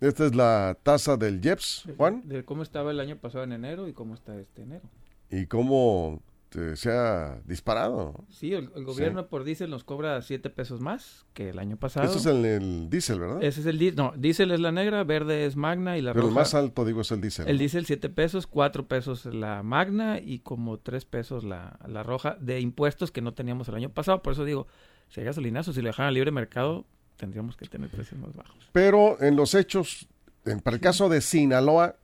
Esta 0.00 0.24
es 0.24 0.36
la 0.36 0.78
tasa 0.84 1.16
del 1.16 1.40
JEPS, 1.40 1.88
Juan. 1.96 2.22
De 2.26 2.44
cómo 2.44 2.62
estaba 2.62 2.92
el 2.92 3.00
año 3.00 3.16
pasado 3.16 3.42
en 3.42 3.50
enero 3.50 3.88
y 3.88 3.92
cómo 3.92 4.14
está 4.14 4.38
este 4.38 4.62
enero. 4.62 4.84
Y 5.30 5.46
cómo 5.46 6.22
este, 6.50 6.74
se 6.74 6.90
ha 6.90 7.40
disparado. 7.44 8.24
Sí, 8.28 8.52
el, 8.52 8.68
gobierno 8.84 9.28
por 9.28 9.44
diésel 9.44 9.70
nos 9.70 9.84
cobra 9.84 10.20
7 10.20 10.50
pesos 10.50 10.80
más 10.80 11.24
que 11.32 11.50
el 11.50 11.60
año 11.60 11.76
pasado. 11.76 12.06
Ese 12.08 12.18
es 12.18 12.26
el, 12.26 12.44
el 12.44 12.90
diésel, 12.90 13.20
¿verdad? 13.20 13.42
Ese 13.42 13.60
es 13.60 13.66
el 13.66 13.78
diésel. 13.78 13.96
No, 13.96 14.12
diésel 14.16 14.50
es 14.50 14.58
la 14.58 14.72
negra, 14.72 15.04
verde 15.04 15.46
es 15.46 15.54
magna 15.54 15.96
y 15.96 16.02
la 16.02 16.12
Pero 16.12 16.22
roja. 16.22 16.32
el 16.32 16.34
más 16.34 16.54
alto, 16.54 16.84
digo, 16.84 17.02
es 17.02 17.12
el 17.12 17.20
diésel. 17.20 17.46
El 17.46 17.58
diésel 17.58 17.86
7 17.86 18.08
pesos, 18.08 18.48
4 18.48 18.88
pesos 18.88 19.26
la 19.26 19.62
magna 19.62 20.18
y 20.18 20.40
como 20.40 20.78
3 20.78 21.04
pesos 21.04 21.44
la, 21.44 21.78
la 21.86 22.02
roja 22.02 22.36
de 22.40 22.58
impuestos 22.58 23.12
que 23.12 23.22
no 23.22 23.32
teníamos 23.32 23.68
el 23.68 23.76
año 23.76 23.90
pasado. 23.90 24.20
Por 24.20 24.32
eso 24.32 24.44
digo, 24.44 24.66
si 25.08 25.20
hay 25.20 25.26
gasolinazo, 25.26 25.72
si 25.72 25.82
lo 25.82 25.86
dejaran 25.86 26.14
libre 26.14 26.32
mercado, 26.32 26.84
tendríamos 27.16 27.56
que 27.56 27.66
tener 27.66 27.90
precios 27.90 28.20
más 28.20 28.34
bajos. 28.34 28.56
Pero 28.72 29.22
en 29.22 29.36
los 29.36 29.54
hechos, 29.54 30.08
en, 30.44 30.58
para 30.58 30.74
el 30.74 30.80
caso 30.80 31.08
de 31.08 31.20
Sinaloa, 31.20 31.94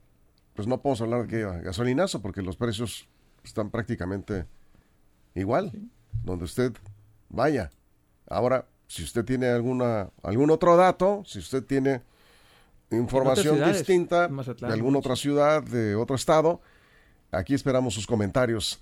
pues 0.54 0.68
no 0.68 0.80
podemos 0.80 1.00
hablar 1.00 1.26
de 1.26 1.28
que 1.28 1.62
gasolinazo 1.62 2.22
porque 2.22 2.42
los 2.42 2.56
precios 2.56 3.09
están 3.48 3.70
prácticamente 3.70 4.46
igual, 5.35 5.72
donde 6.24 6.44
usted 6.44 6.72
vaya. 7.28 7.70
Ahora, 8.28 8.66
si 8.88 9.02
usted 9.02 9.24
tiene 9.24 9.48
alguna 9.48 10.11
algún 10.22 10.50
otro 10.50 10.76
dato, 10.76 11.22
si 11.26 11.38
usted 11.38 11.64
tiene 11.64 12.02
información 12.90 13.62
distinta 13.72 14.28
de 14.28 14.72
alguna 14.72 14.98
otra 14.98 15.16
ciudad, 15.16 15.62
de 15.62 15.94
otro 15.94 16.16
estado, 16.16 16.61
aquí 17.32 17.54
esperamos 17.54 17.94
sus 17.94 18.06
comentarios. 18.06 18.78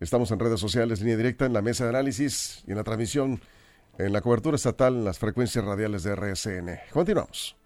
Estamos 0.00 0.30
en 0.30 0.38
redes 0.38 0.60
sociales, 0.60 1.00
línea 1.00 1.16
directa, 1.16 1.46
en 1.46 1.52
la 1.52 1.62
mesa 1.62 1.84
de 1.84 1.90
análisis 1.90 2.62
y 2.66 2.70
en 2.70 2.76
la 2.76 2.84
transmisión 2.84 3.40
en 3.98 4.12
la 4.12 4.20
cobertura 4.20 4.54
estatal 4.54 4.94
en 4.94 5.04
las 5.04 5.18
frecuencias 5.18 5.64
radiales 5.64 6.04
de 6.04 6.14
RSN. 6.14 6.78
Continuamos. 6.92 7.56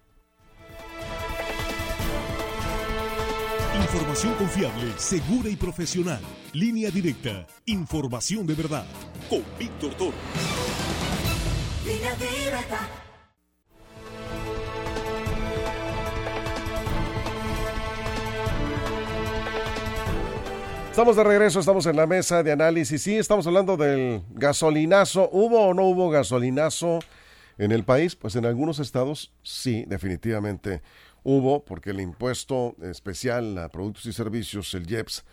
Información 3.83 4.33
confiable, 4.35 4.93
segura 4.97 5.49
y 5.49 5.55
profesional. 5.57 6.21
Línea 6.53 6.89
directa. 6.89 7.45
Información 7.65 8.47
de 8.47 8.53
verdad. 8.53 8.85
Con 9.29 9.43
Víctor 9.59 9.93
Toro. 9.95 10.13
Línea 11.85 12.15
directa. 12.15 12.89
Estamos 20.89 21.15
de 21.17 21.23
regreso, 21.23 21.59
estamos 21.59 21.85
en 21.85 21.97
la 21.97 22.07
mesa 22.07 22.41
de 22.41 22.51
análisis. 22.53 23.01
Sí, 23.01 23.17
estamos 23.17 23.45
hablando 23.47 23.75
del 23.75 24.21
gasolinazo. 24.29 25.29
¿Hubo 25.31 25.67
o 25.67 25.73
no 25.73 25.83
hubo 25.83 26.09
gasolinazo 26.09 26.99
en 27.57 27.73
el 27.73 27.83
país? 27.83 28.15
Pues 28.15 28.35
en 28.37 28.45
algunos 28.45 28.79
estados 28.79 29.33
sí, 29.43 29.83
definitivamente 29.87 30.81
hubo, 31.23 31.63
porque 31.65 31.91
el 31.91 32.01
impuesto 32.01 32.75
especial 32.81 33.57
a 33.57 33.69
productos 33.69 34.05
y 34.05 34.13
servicios, 34.13 34.73
el 34.73 34.89
IEPS, 34.89 35.23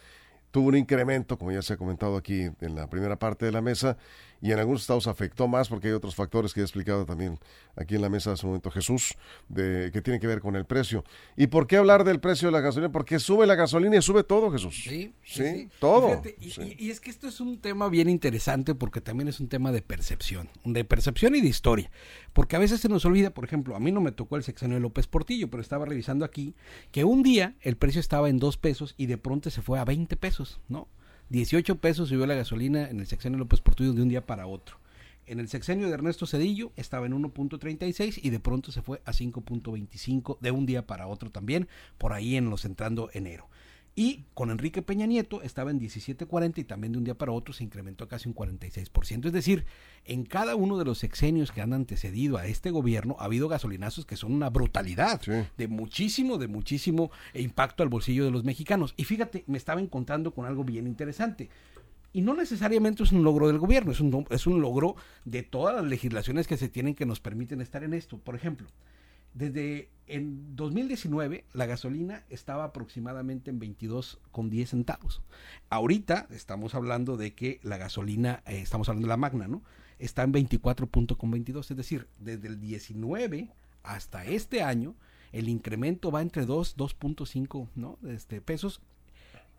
tuvo 0.50 0.68
un 0.68 0.76
incremento, 0.76 1.38
como 1.38 1.53
ya 1.53 1.62
se 1.62 1.74
ha 1.74 1.76
comentado 1.76 2.16
aquí 2.16 2.48
en 2.61 2.74
la 2.74 2.88
primera 2.88 3.18
parte 3.18 3.46
de 3.46 3.53
la 3.53 3.61
mesa, 3.61 3.96
y 4.40 4.53
en 4.53 4.59
algunos 4.59 4.83
estados 4.83 5.07
afectó 5.07 5.48
más 5.48 5.68
porque 5.68 5.88
hay 5.88 5.94
otros 5.94 6.14
factores 6.14 6.55
que 6.55 6.61
he 6.61 6.62
explicado 6.62 7.05
también 7.05 7.38
aquí 7.76 7.94
en 7.94 8.03
la 8.03 8.09
mesa 8.09 8.33
hace 8.33 8.46
un 8.46 8.50
momento 8.50 8.70
Jesús, 8.70 9.16
de, 9.48 9.90
que 9.92 10.00
tienen 10.00 10.20
que 10.20 10.26
ver 10.26 10.40
con 10.40 10.57
el 10.57 10.64
precio. 10.64 11.05
¿Y 11.37 11.48
por 11.48 11.66
qué 11.66 11.76
hablar 11.76 12.05
del 12.05 12.20
precio 12.20 12.48
de 12.48 12.53
la 12.53 12.61
gasolina? 12.61 12.92
Porque 12.92 13.18
sube 13.18 13.46
la 13.46 13.55
gasolina 13.55 13.96
y 13.96 14.03
sube 14.03 14.24
todo, 14.24 14.50
Jesús. 14.50 14.81
Sí, 14.83 15.14
sí, 15.24 15.68
todo. 15.79 16.22
Y, 16.40 16.90
es 16.90 17.00
que 17.00 17.11
esto 17.11 17.29
es 17.29 17.40
un 17.40 17.61
tema 17.61 17.88
bien 17.88 18.09
interesante 18.09 18.74
porque 18.74 19.00
también 19.00 19.29
es 19.29 19.40
un 19.40 19.48
tema 19.48 19.72
de 19.72 19.83
percepción, 19.83 20.48
de 20.64 20.85
percepción 20.85 21.35
y 21.35 21.40
de 21.40 21.48
historia. 21.48 21.90
Porque 22.33 22.57
a 22.57 22.59
veces 22.59 22.81
se 22.81 22.88
nos 22.88 23.05
olvida, 23.05 23.31
por 23.31 23.44
ejemplo, 23.44 23.76
a 23.76 23.81
mí 23.81 23.92
no 23.92 24.00
me 24.00 24.12
tocó 24.12 24.37
el 24.37 24.44
sexenio 24.44 24.76
de 24.76 24.81
López 24.81 25.07
Portillo, 25.07 25.50
pero 25.50 25.62
estaba 25.62 25.85
revisando 25.85 26.24
aquí 26.24 26.55
que 26.92 27.05
un 27.05 27.22
día 27.22 27.57
el 27.61 27.76
precio 27.76 28.00
estaba 28.00 28.29
en 28.29 28.38
dos 28.38 28.57
pesos 28.57 28.94
y 28.96 29.07
de 29.07 29.18
pronto 29.18 29.50
se 29.50 29.62
fue 29.62 29.79
a 29.79 29.85
20 29.85 30.16
pesos, 30.16 30.61
¿no? 30.68 30.88
18 31.30 31.76
pesos 31.76 32.08
subió 32.08 32.26
la 32.26 32.34
gasolina 32.34 32.88
en 32.88 32.98
el 32.98 33.06
sexenio 33.06 33.38
López 33.38 33.60
Portillo 33.60 33.92
de 33.92 34.02
un 34.02 34.08
día 34.08 34.26
para 34.26 34.48
otro. 34.48 34.78
En 35.26 35.38
el 35.38 35.48
sexenio 35.48 35.86
de 35.86 35.94
Ernesto 35.94 36.26
Cedillo 36.26 36.72
estaba 36.74 37.06
en 37.06 37.12
1.36 37.12 38.18
y 38.20 38.30
de 38.30 38.40
pronto 38.40 38.72
se 38.72 38.82
fue 38.82 39.00
a 39.04 39.12
5.25 39.12 40.38
de 40.40 40.50
un 40.50 40.66
día 40.66 40.88
para 40.88 41.06
otro 41.06 41.30
también, 41.30 41.68
por 41.98 42.14
ahí 42.14 42.34
en 42.34 42.50
los 42.50 42.64
entrando 42.64 43.10
enero. 43.12 43.48
Y 44.00 44.24
con 44.32 44.50
Enrique 44.50 44.80
Peña 44.80 45.04
Nieto 45.04 45.42
estaba 45.42 45.70
en 45.70 45.78
17.40 45.78 46.56
y 46.56 46.64
también 46.64 46.92
de 46.92 46.98
un 46.98 47.04
día 47.04 47.18
para 47.18 47.32
otro 47.32 47.52
se 47.52 47.64
incrementó 47.64 48.08
casi 48.08 48.30
un 48.30 48.34
46%. 48.34 49.26
Es 49.26 49.32
decir, 49.34 49.66
en 50.06 50.24
cada 50.24 50.56
uno 50.56 50.78
de 50.78 50.86
los 50.86 50.96
sexenios 50.96 51.52
que 51.52 51.60
han 51.60 51.74
antecedido 51.74 52.38
a 52.38 52.46
este 52.46 52.70
gobierno 52.70 53.16
ha 53.18 53.24
habido 53.24 53.46
gasolinazos 53.46 54.06
que 54.06 54.16
son 54.16 54.32
una 54.32 54.48
brutalidad, 54.48 55.20
de 55.20 55.68
muchísimo, 55.68 56.38
de 56.38 56.48
muchísimo 56.48 57.10
impacto 57.34 57.82
al 57.82 57.90
bolsillo 57.90 58.24
de 58.24 58.30
los 58.30 58.42
mexicanos. 58.42 58.94
Y 58.96 59.04
fíjate, 59.04 59.44
me 59.46 59.58
estaba 59.58 59.82
encontrando 59.82 60.32
con 60.32 60.46
algo 60.46 60.64
bien 60.64 60.86
interesante. 60.86 61.50
Y 62.14 62.22
no 62.22 62.32
necesariamente 62.32 63.02
es 63.02 63.12
un 63.12 63.22
logro 63.22 63.48
del 63.48 63.58
gobierno, 63.58 63.92
es 63.92 64.00
un, 64.00 64.26
es 64.30 64.46
un 64.46 64.62
logro 64.62 64.96
de 65.26 65.42
todas 65.42 65.74
las 65.74 65.84
legislaciones 65.84 66.46
que 66.46 66.56
se 66.56 66.70
tienen 66.70 66.94
que 66.94 67.04
nos 67.04 67.20
permiten 67.20 67.60
estar 67.60 67.84
en 67.84 67.92
esto. 67.92 68.16
Por 68.16 68.34
ejemplo, 68.34 68.66
desde 69.34 69.88
en 70.06 70.56
2019 70.56 71.44
la 71.52 71.66
gasolina 71.66 72.24
estaba 72.30 72.64
aproximadamente 72.64 73.50
en 73.50 73.60
22,10 73.60 74.66
centavos. 74.66 75.22
Ahorita 75.68 76.26
estamos 76.30 76.74
hablando 76.74 77.16
de 77.16 77.34
que 77.34 77.60
la 77.62 77.76
gasolina, 77.76 78.42
eh, 78.46 78.60
estamos 78.60 78.88
hablando 78.88 79.06
de 79.06 79.10
la 79.10 79.16
magna, 79.16 79.48
¿no? 79.48 79.62
Está 79.98 80.22
en 80.22 80.32
24.22, 80.32 81.70
es 81.70 81.76
decir, 81.76 82.08
desde 82.18 82.48
el 82.48 82.60
19 82.60 83.50
hasta 83.82 84.24
este 84.24 84.62
año 84.62 84.94
el 85.32 85.48
incremento 85.48 86.10
va 86.10 86.22
entre 86.22 86.44
2, 86.44 86.76
2.5 86.76 87.68
¿no? 87.76 87.98
este, 88.08 88.40
pesos 88.40 88.80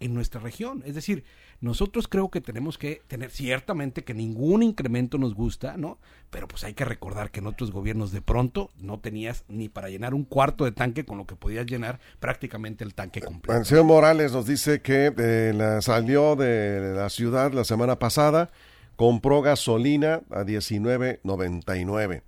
en 0.02 0.14
nuestra 0.14 0.42
región. 0.42 0.84
Es 0.86 0.96
decir, 0.96 1.24
nosotros 1.62 2.08
creo 2.08 2.30
que 2.30 2.42
tenemos 2.42 2.78
que 2.78 3.02
tener 3.08 3.30
ciertamente 3.30 4.04
que 4.04 4.14
ningún 4.14 4.64
incremento 4.64 5.18
nos 5.18 5.36
gusta, 5.36 5.78
¿no? 5.78 6.00
Pero 6.30 6.48
pues 6.48 6.64
hay 6.64 6.74
que 6.74 6.84
recordar 6.84 7.32
que 7.32 7.40
en 7.40 7.48
otros 7.48 7.72
gobiernos 7.72 8.12
de 8.12 8.22
pronto 8.22 8.72
no 8.80 9.00
tenías 9.00 9.46
ni 9.48 9.70
para 9.70 9.90
llenar 9.90 10.14
un 10.14 10.26
cuarto 10.26 10.66
de 10.66 10.72
tanque 10.72 11.06
con 11.06 11.18
lo 11.18 11.26
que 11.26 11.36
podías 11.36 11.66
llenar 11.66 12.00
prácticamente 12.20 12.84
el 12.84 12.94
tanque 12.94 13.22
completo. 13.22 13.58
El 13.58 13.66
señor 13.66 13.86
Morales 13.86 14.34
nos 14.34 14.48
dice 14.48 14.82
que 14.82 15.14
eh, 15.16 15.80
salió 15.82 16.36
de 16.36 16.94
la 16.96 17.10
ciudad 17.10 17.54
la 17.54 17.64
semana 17.64 18.00
pasada, 18.00 18.50
compró 18.96 19.42
gasolina 19.42 20.22
a 20.32 20.42
19.99 20.44 22.24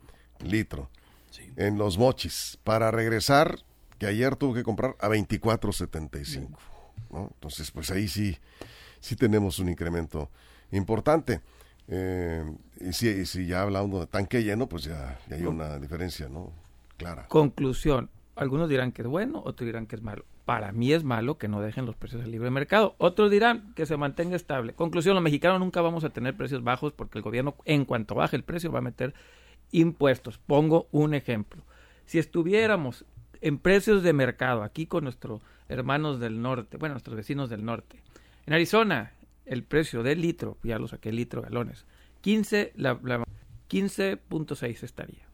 litro 0.45 0.89
en 1.55 1.77
los 1.77 1.97
mochis 1.97 2.59
para 2.63 2.91
regresar 2.91 3.59
que 3.97 4.07
ayer 4.07 4.35
tuvo 4.35 4.53
que 4.53 4.63
comprar 4.63 4.95
a 4.99 5.07
24.75. 5.07 6.72
Entonces, 7.11 7.71
pues 7.71 7.91
ahí 7.91 8.07
sí, 8.07 8.37
sí 8.99 9.15
tenemos 9.15 9.59
un 9.59 9.69
incremento 9.69 10.29
importante. 10.71 11.41
Eh, 11.87 12.43
y, 12.79 12.93
si, 12.93 13.25
si, 13.25 13.45
ya 13.45 13.61
hablando 13.61 13.99
de 13.99 14.07
tanque 14.07 14.43
lleno, 14.43 14.67
pues 14.67 14.83
ya, 14.85 15.19
hay 15.29 15.45
una 15.45 15.79
diferencia, 15.79 16.29
¿no? 16.29 16.51
Clara. 16.97 17.27
Conclusión. 17.27 18.09
Algunos 18.35 18.67
dirán 18.67 18.91
que 18.91 19.03
es 19.03 19.07
bueno, 19.07 19.41
otros 19.45 19.65
dirán 19.65 19.85
que 19.85 19.95
es 19.95 20.01
malo. 20.01 20.25
Para 20.45 20.71
mí 20.71 20.91
es 20.91 21.03
malo 21.03 21.37
que 21.37 21.47
no 21.47 21.61
dejen 21.61 21.85
los 21.85 21.95
precios 21.95 22.23
al 22.23 22.31
libre 22.31 22.49
mercado. 22.49 22.95
Otros 22.97 23.29
dirán 23.29 23.73
que 23.75 23.85
se 23.85 23.95
mantenga 23.95 24.35
estable. 24.35 24.73
Conclusión, 24.73 25.13
los 25.15 25.23
mexicanos 25.23 25.59
nunca 25.59 25.81
vamos 25.81 26.03
a 26.03 26.09
tener 26.09 26.35
precios 26.35 26.63
bajos 26.63 26.93
porque 26.93 27.19
el 27.19 27.23
gobierno, 27.23 27.55
en 27.65 27.85
cuanto 27.85 28.15
baje 28.15 28.35
el 28.35 28.43
precio, 28.43 28.71
va 28.71 28.79
a 28.79 28.81
meter 28.81 29.13
impuestos. 29.71 30.39
Pongo 30.39 30.87
un 30.91 31.13
ejemplo. 31.13 31.63
Si 32.05 32.19
estuviéramos 32.19 33.05
en 33.39 33.57
precios 33.57 34.03
de 34.03 34.13
mercado, 34.13 34.63
aquí 34.63 34.85
con 34.85 35.03
nuestros 35.03 35.41
hermanos 35.69 36.19
del 36.19 36.41
norte, 36.41 36.77
bueno, 36.77 36.93
nuestros 36.93 37.15
vecinos 37.15 37.49
del 37.49 37.63
norte. 37.65 38.01
En 38.45 38.53
Arizona, 38.53 39.13
el 39.45 39.63
precio 39.63 40.03
del 40.03 40.21
litro, 40.21 40.57
ya 40.63 40.79
lo 40.79 40.87
saqué, 40.87 41.11
litro, 41.11 41.41
galones, 41.41 41.85
15, 42.21 42.73
la, 42.75 42.99
15.6 43.69 44.83
estaría. 44.83 45.27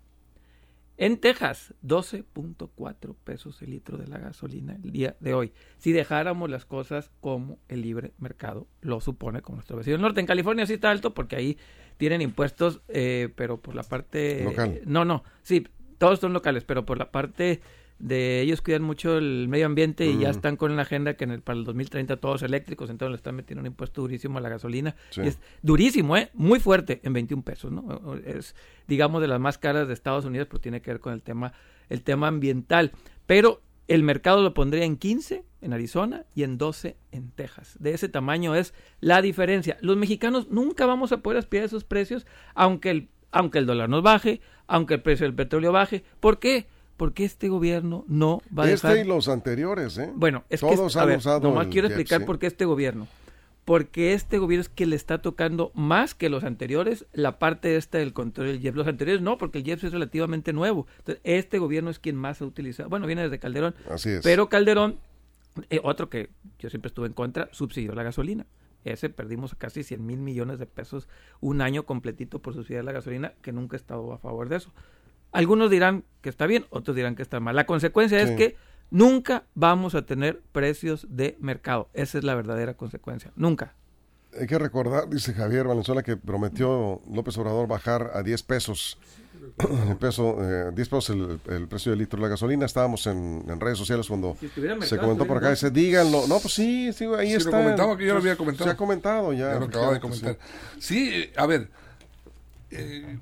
En 0.98 1.18
Texas, 1.18 1.74
12.4 1.86 3.16
pesos 3.24 3.62
el 3.62 3.70
litro 3.70 3.98
de 3.98 4.08
la 4.08 4.18
gasolina 4.18 4.78
el 4.84 4.92
día 4.92 5.16
de 5.22 5.34
hoy. 5.34 5.54
Si 5.78 5.94
dejáramos 5.94 6.50
las 6.50 6.66
cosas 6.66 7.10
como 7.22 7.58
el 7.70 7.84
libre 7.84 8.12
mercado 8.18 8.68
lo 8.82 9.00
supone 9.00 9.42
con 9.42 9.56
nuestro 9.56 9.78
vecino 9.78 9.94
del 9.94 10.02
norte. 10.02 10.20
En 10.20 10.28
California 10.28 10.66
sí 10.66 10.74
está 10.74 10.92
alto 10.92 11.14
porque 11.14 11.38
ahí 11.38 11.58
tienen 11.96 12.22
impuestos, 12.22 12.82
eh, 12.90 13.30
pero 13.36 13.62
por 13.62 13.76
la 13.76 13.84
parte... 13.84 14.44
Local. 14.44 14.82
no, 14.86 15.06
no, 15.06 15.24
sí, 15.42 15.66
todos 15.98 16.20
son 16.20 16.34
locales, 16.34 16.66
pero 16.66 16.86
por 16.86 16.98
la 16.98 17.12
parte 17.12 17.62
de 18.00 18.42
ellos 18.42 18.62
cuidan 18.62 18.82
mucho 18.82 19.18
el 19.18 19.48
medio 19.50 19.66
ambiente 19.66 20.06
y 20.06 20.18
ya 20.18 20.30
están 20.30 20.56
con 20.56 20.76
la 20.76 20.84
agenda 20.84 21.16
que 21.16 21.26
en 21.26 21.32
el, 21.32 21.42
para 21.42 21.60
el 21.60 21.66
2030 21.66 22.18
todos 22.18 22.44
eléctricos, 22.44 22.90
entonces 22.90 23.12
le 23.12 23.18
están 23.18 23.36
metiendo 23.36 23.60
un 23.60 23.68
impuesto 23.68 24.02
durísimo 24.02 24.38
a 24.38 24.42
la 24.42 24.50
gasolina. 24.50 24.96
es 25.18 25.40
durísimo, 25.62 26.16
¿eh? 26.16 26.30
Muy 26.34 26.60
fuerte, 26.60 27.02
en 27.04 27.14
21 27.14 27.44
pesos, 27.44 27.72
¿no? 27.72 28.16
Es, 28.26 28.56
digamos, 28.88 29.22
de 29.22 29.28
las 29.28 29.40
más 29.40 29.58
caras 29.58 29.88
de 29.88 29.94
Estados 29.94 30.26
Unidos, 30.26 30.48
pero 30.50 30.62
tiene 30.62 30.82
que 30.82 30.92
ver 30.92 31.00
con 31.02 31.14
el 31.14 31.22
tema, 31.22 31.54
el 31.90 32.02
tema 32.04 32.28
ambiental. 32.28 32.94
Pero 33.26 33.62
el 33.90 34.04
mercado 34.04 34.42
lo 34.42 34.54
pondría 34.54 34.86
en 34.86 34.98
15 34.98 35.44
en 35.62 35.74
Arizona 35.74 36.26
y 36.36 36.44
en 36.44 36.58
12 36.58 36.96
en 37.12 37.32
Texas. 37.32 37.76
De 37.80 37.92
ese 37.92 38.08
tamaño 38.08 38.56
es 38.56 38.74
la 39.02 39.22
diferencia. 39.22 39.78
Los 39.82 39.98
mexicanos 39.98 40.50
nunca 40.50 40.86
vamos 40.86 41.12
a 41.12 41.18
poder 41.18 41.40
aspirar 41.40 41.64
a 41.64 41.66
esos 41.66 41.84
precios, 41.84 42.26
aunque 42.54 42.92
el, 42.92 43.10
aunque 43.32 43.58
el 43.58 43.66
dólar 43.66 43.90
nos 43.90 44.04
baje, 44.04 44.42
aunque 44.68 44.94
el 44.94 45.02
precio 45.02 45.26
del 45.26 45.36
petróleo 45.36 45.72
baje. 45.72 46.04
¿Por 46.20 46.40
qué? 46.40 46.68
Porque 47.00 47.24
este 47.24 47.48
gobierno 47.48 48.04
no 48.10 48.42
va 48.56 48.64
a 48.64 48.68
dejar... 48.68 48.92
Este 48.92 49.06
y 49.06 49.08
los 49.08 49.30
anteriores, 49.30 49.98
¿eh? 49.98 50.12
Bueno, 50.14 50.44
es 50.50 50.60
Todos 50.60 50.94
que... 50.94 51.00
a 51.00 51.06
ver, 51.06 51.26
nomás 51.42 51.68
quiero 51.68 51.88
explicar 51.88 52.26
por 52.26 52.40
qué 52.40 52.48
este 52.48 52.66
gobierno. 52.66 53.08
Porque 53.64 54.12
este 54.14 54.38
gobierno 54.38 54.64
es 54.64 54.68
que 54.68 54.86
le 54.86 54.98
está 54.98 55.22
tocando 55.22 55.72
más 55.74 56.14
que 56.14 56.28
los 56.28 56.44
anteriores 56.44 57.06
la 57.14 57.40
parte 57.40 57.78
esta 57.78 58.00
del 58.00 58.12
control 58.12 58.48
del 58.48 58.62
IEPS. 58.62 58.76
Los 58.76 58.88
anteriores 58.88 59.22
no, 59.22 59.38
porque 59.38 59.60
el 59.60 59.68
IEPS 59.68 59.86
es 59.86 59.94
relativamente 59.94 60.52
nuevo. 60.52 60.88
Entonces, 60.98 61.22
este 61.24 61.58
gobierno 61.58 61.90
es 61.90 62.00
quien 62.00 62.18
más 62.18 62.42
ha 62.42 62.46
utilizado. 62.46 62.90
Bueno, 62.90 63.08
viene 63.08 63.22
desde 63.22 63.40
Calderón. 63.40 63.76
Así 63.90 64.10
es. 64.10 64.22
Pero 64.22 64.50
Calderón, 64.50 65.00
eh, 65.70 65.80
otro 65.82 66.10
que 66.10 66.32
yo 66.60 66.70
siempre 66.70 66.90
estuve 66.90 67.08
en 67.08 67.14
contra, 67.14 67.48
subsidió 67.54 67.96
la 67.96 68.04
gasolina. 68.04 68.46
Ese 68.84 69.10
perdimos 69.10 69.56
casi 69.56 69.84
100 69.84 70.06
mil 70.06 70.20
millones 70.20 70.60
de 70.60 70.66
pesos 70.66 71.08
un 71.40 71.62
año 71.62 71.86
completito 71.86 72.40
por 72.40 72.54
subsidiar 72.56 72.84
la 72.84 72.92
gasolina, 72.92 73.34
que 73.42 73.54
nunca 73.54 73.78
he 73.78 73.80
estado 73.80 74.12
a 74.12 74.18
favor 74.18 74.50
de 74.50 74.58
eso. 74.58 74.74
Algunos 75.32 75.70
dirán 75.70 76.04
que 76.22 76.30
está 76.30 76.48
bien, 76.48 76.66
otros 76.70 76.96
dirán 76.96 77.16
que 77.16 77.22
está 77.22 77.40
mal. 77.40 77.56
La 77.56 77.66
consecuencia 77.66 78.20
es 78.22 78.32
que 78.32 78.56
nunca 78.92 79.44
vamos 79.54 79.96
a 79.96 80.06
tener 80.06 80.42
precios 80.52 81.08
de 81.10 81.38
mercado. 81.40 81.90
Esa 81.94 82.18
es 82.18 82.24
la 82.24 82.36
verdadera 82.36 82.76
consecuencia. 82.76 83.32
Nunca. 83.36 83.76
Hay 84.40 84.46
que 84.46 84.60
recordar, 84.60 85.10
dice 85.10 85.34
Javier 85.34 85.68
Valenzuela, 85.68 86.04
que 86.04 86.16
prometió 86.16 87.02
López 87.12 87.36
Obrador 87.38 87.68
bajar 87.68 88.12
a 88.14 88.22
10 88.22 88.44
pesos, 88.44 89.00
el 89.90 89.98
peso, 89.98 90.38
eh, 90.42 90.72
10 90.74 90.90
pesos 90.90 91.10
el, 91.10 91.68
precio 91.68 91.92
del 91.92 92.00
litro 92.00 92.18
de 92.18 92.24
la 92.24 92.30
gasolina. 92.30 92.66
Estábamos 92.66 93.08
en, 93.08 93.44
redes 93.60 93.78
sociales 93.78 94.08
cuando 94.08 94.38
se 94.82 94.98
comentó 94.98 95.26
por 95.26 95.38
acá. 95.38 95.50
Dice, 95.50 95.72
díganlo. 95.72 96.28
No, 96.28 96.40
pues 96.40 96.54
sí, 96.54 96.94
sí 96.94 97.06
ahí 97.18 97.34
está. 97.34 97.50
Lo 97.50 97.58
comentaba 97.58 97.98
que 97.98 98.06
yo 98.06 98.14
lo 98.14 98.20
había 98.20 98.36
comentado. 98.36 98.66
Se 98.66 98.72
ha 98.72 98.78
comentado 98.78 99.34
ya. 99.34 99.54
Ya 99.54 99.60
lo 99.60 99.66
acababa 99.66 99.94
de 99.94 100.00
comentar. 100.00 100.38
Sí, 100.80 101.10
eh, 101.12 101.34
a 101.36 101.48
ver. 101.48 101.70
Eh, 102.70 103.18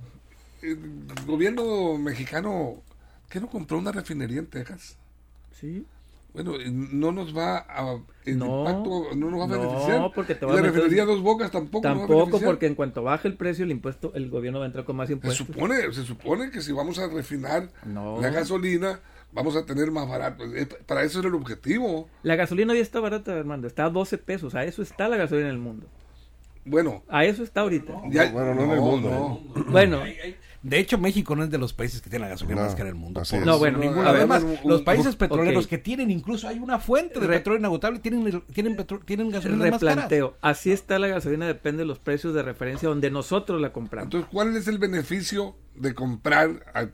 el 0.61 0.79
gobierno 1.25 1.97
mexicano, 1.97 2.81
¿qué 3.29 3.39
no 3.39 3.47
compró 3.47 3.77
una 3.77 3.91
refinería 3.91 4.39
en 4.39 4.47
Texas? 4.47 4.97
Sí. 5.59 5.85
Bueno, 6.33 6.53
no 6.69 7.11
nos 7.11 7.35
va 7.35 7.65
a 7.67 7.99
el 8.25 8.37
no, 8.37 8.59
impacto 8.59 9.15
no 9.15 9.31
nos 9.31 9.39
va 9.39 9.43
a 9.45 9.57
beneficiar. 9.57 9.99
No, 9.99 10.11
porque 10.11 10.35
te 10.35 10.45
va 10.45 10.53
la 10.53 10.61
refinería 10.61 11.05
Dos 11.05 11.21
Bocas 11.21 11.49
tampoco 11.49 11.81
Tampoco, 11.81 12.39
porque 12.39 12.67
en 12.67 12.75
cuanto 12.75 13.01
baje 13.01 13.27
el 13.27 13.35
precio 13.35 13.65
el 13.65 13.71
impuesto, 13.71 14.11
el 14.13 14.29
gobierno 14.29 14.59
va 14.59 14.65
a 14.65 14.67
entrar 14.67 14.85
con 14.85 14.97
más 14.97 15.09
impuestos. 15.09 15.47
Se 15.47 15.53
supone, 15.53 15.93
se 15.93 16.03
supone 16.03 16.51
que 16.51 16.61
si 16.61 16.73
vamos 16.73 16.99
a 16.99 17.07
refinar 17.07 17.69
la 17.85 18.29
gasolina, 18.29 18.99
vamos 19.31 19.55
a 19.55 19.65
tener 19.65 19.89
más 19.89 20.07
barato. 20.07 20.43
Para 20.85 21.03
eso 21.03 21.19
es 21.19 21.25
el 21.25 21.33
objetivo. 21.33 22.07
La 22.21 22.35
gasolina 22.35 22.75
ya 22.75 22.81
está 22.81 22.99
barata, 22.99 23.33
Armando. 23.35 23.67
Está 23.67 23.85
a 23.85 23.89
12 23.89 24.19
pesos. 24.19 24.53
A 24.53 24.63
eso 24.63 24.83
está 24.83 25.07
la 25.07 25.17
gasolina 25.17 25.47
en 25.47 25.55
el 25.55 25.59
mundo. 25.59 25.87
Bueno. 26.65 27.03
A 27.07 27.25
eso 27.25 27.43
está 27.43 27.61
ahorita. 27.61 27.93
bueno, 28.31 28.53
no, 28.53 28.63
en 28.63 28.71
el 28.71 28.79
mundo. 28.79 29.41
Bueno. 29.69 30.01
De 30.67 30.79
hecho, 30.79 30.97
México 30.97 31.33
no 31.33 31.45
es 31.45 31.49
de 31.49 31.57
los 31.57 31.71
países 31.71 32.01
que 32.01 32.09
tienen 32.09 32.27
la 32.27 32.33
gasolina 32.35 32.63
más 32.63 32.75
cara 32.75 32.89
del 32.89 32.95
mundo. 32.95 33.23
No, 33.45 33.57
bueno, 33.57 33.77
ninguno. 33.77 34.05
Además, 34.05 34.43
los 34.65 34.81
países 34.81 35.15
petroleros 35.15 35.65
que 35.65 35.77
tienen, 35.77 36.11
incluso 36.11 36.45
hay 36.45 36.59
una 36.59 36.77
fuente 36.77 37.21
de 37.21 37.27
petróleo 37.27 37.59
inagotable, 37.59 37.99
tienen, 37.99 38.43
tienen, 38.53 38.75
tienen 39.05 39.29
gasolina 39.29 39.63
Replanteo. 39.63 40.31
más 40.31 40.35
cara. 40.35 40.51
Así 40.51 40.73
está 40.73 40.99
la 40.99 41.07
gasolina, 41.07 41.47
depende 41.47 41.83
de 41.83 41.85
los 41.85 41.99
precios 41.99 42.33
de 42.33 42.43
referencia 42.43 42.89
donde 42.89 43.09
nosotros 43.09 43.61
la 43.61 43.71
compramos. 43.71 44.07
Entonces, 44.07 44.29
¿cuál 44.29 44.57
es 44.57 44.67
el 44.67 44.77
beneficio 44.77 45.55
de 45.75 45.93
comprar 45.93 46.65
a 46.73 46.89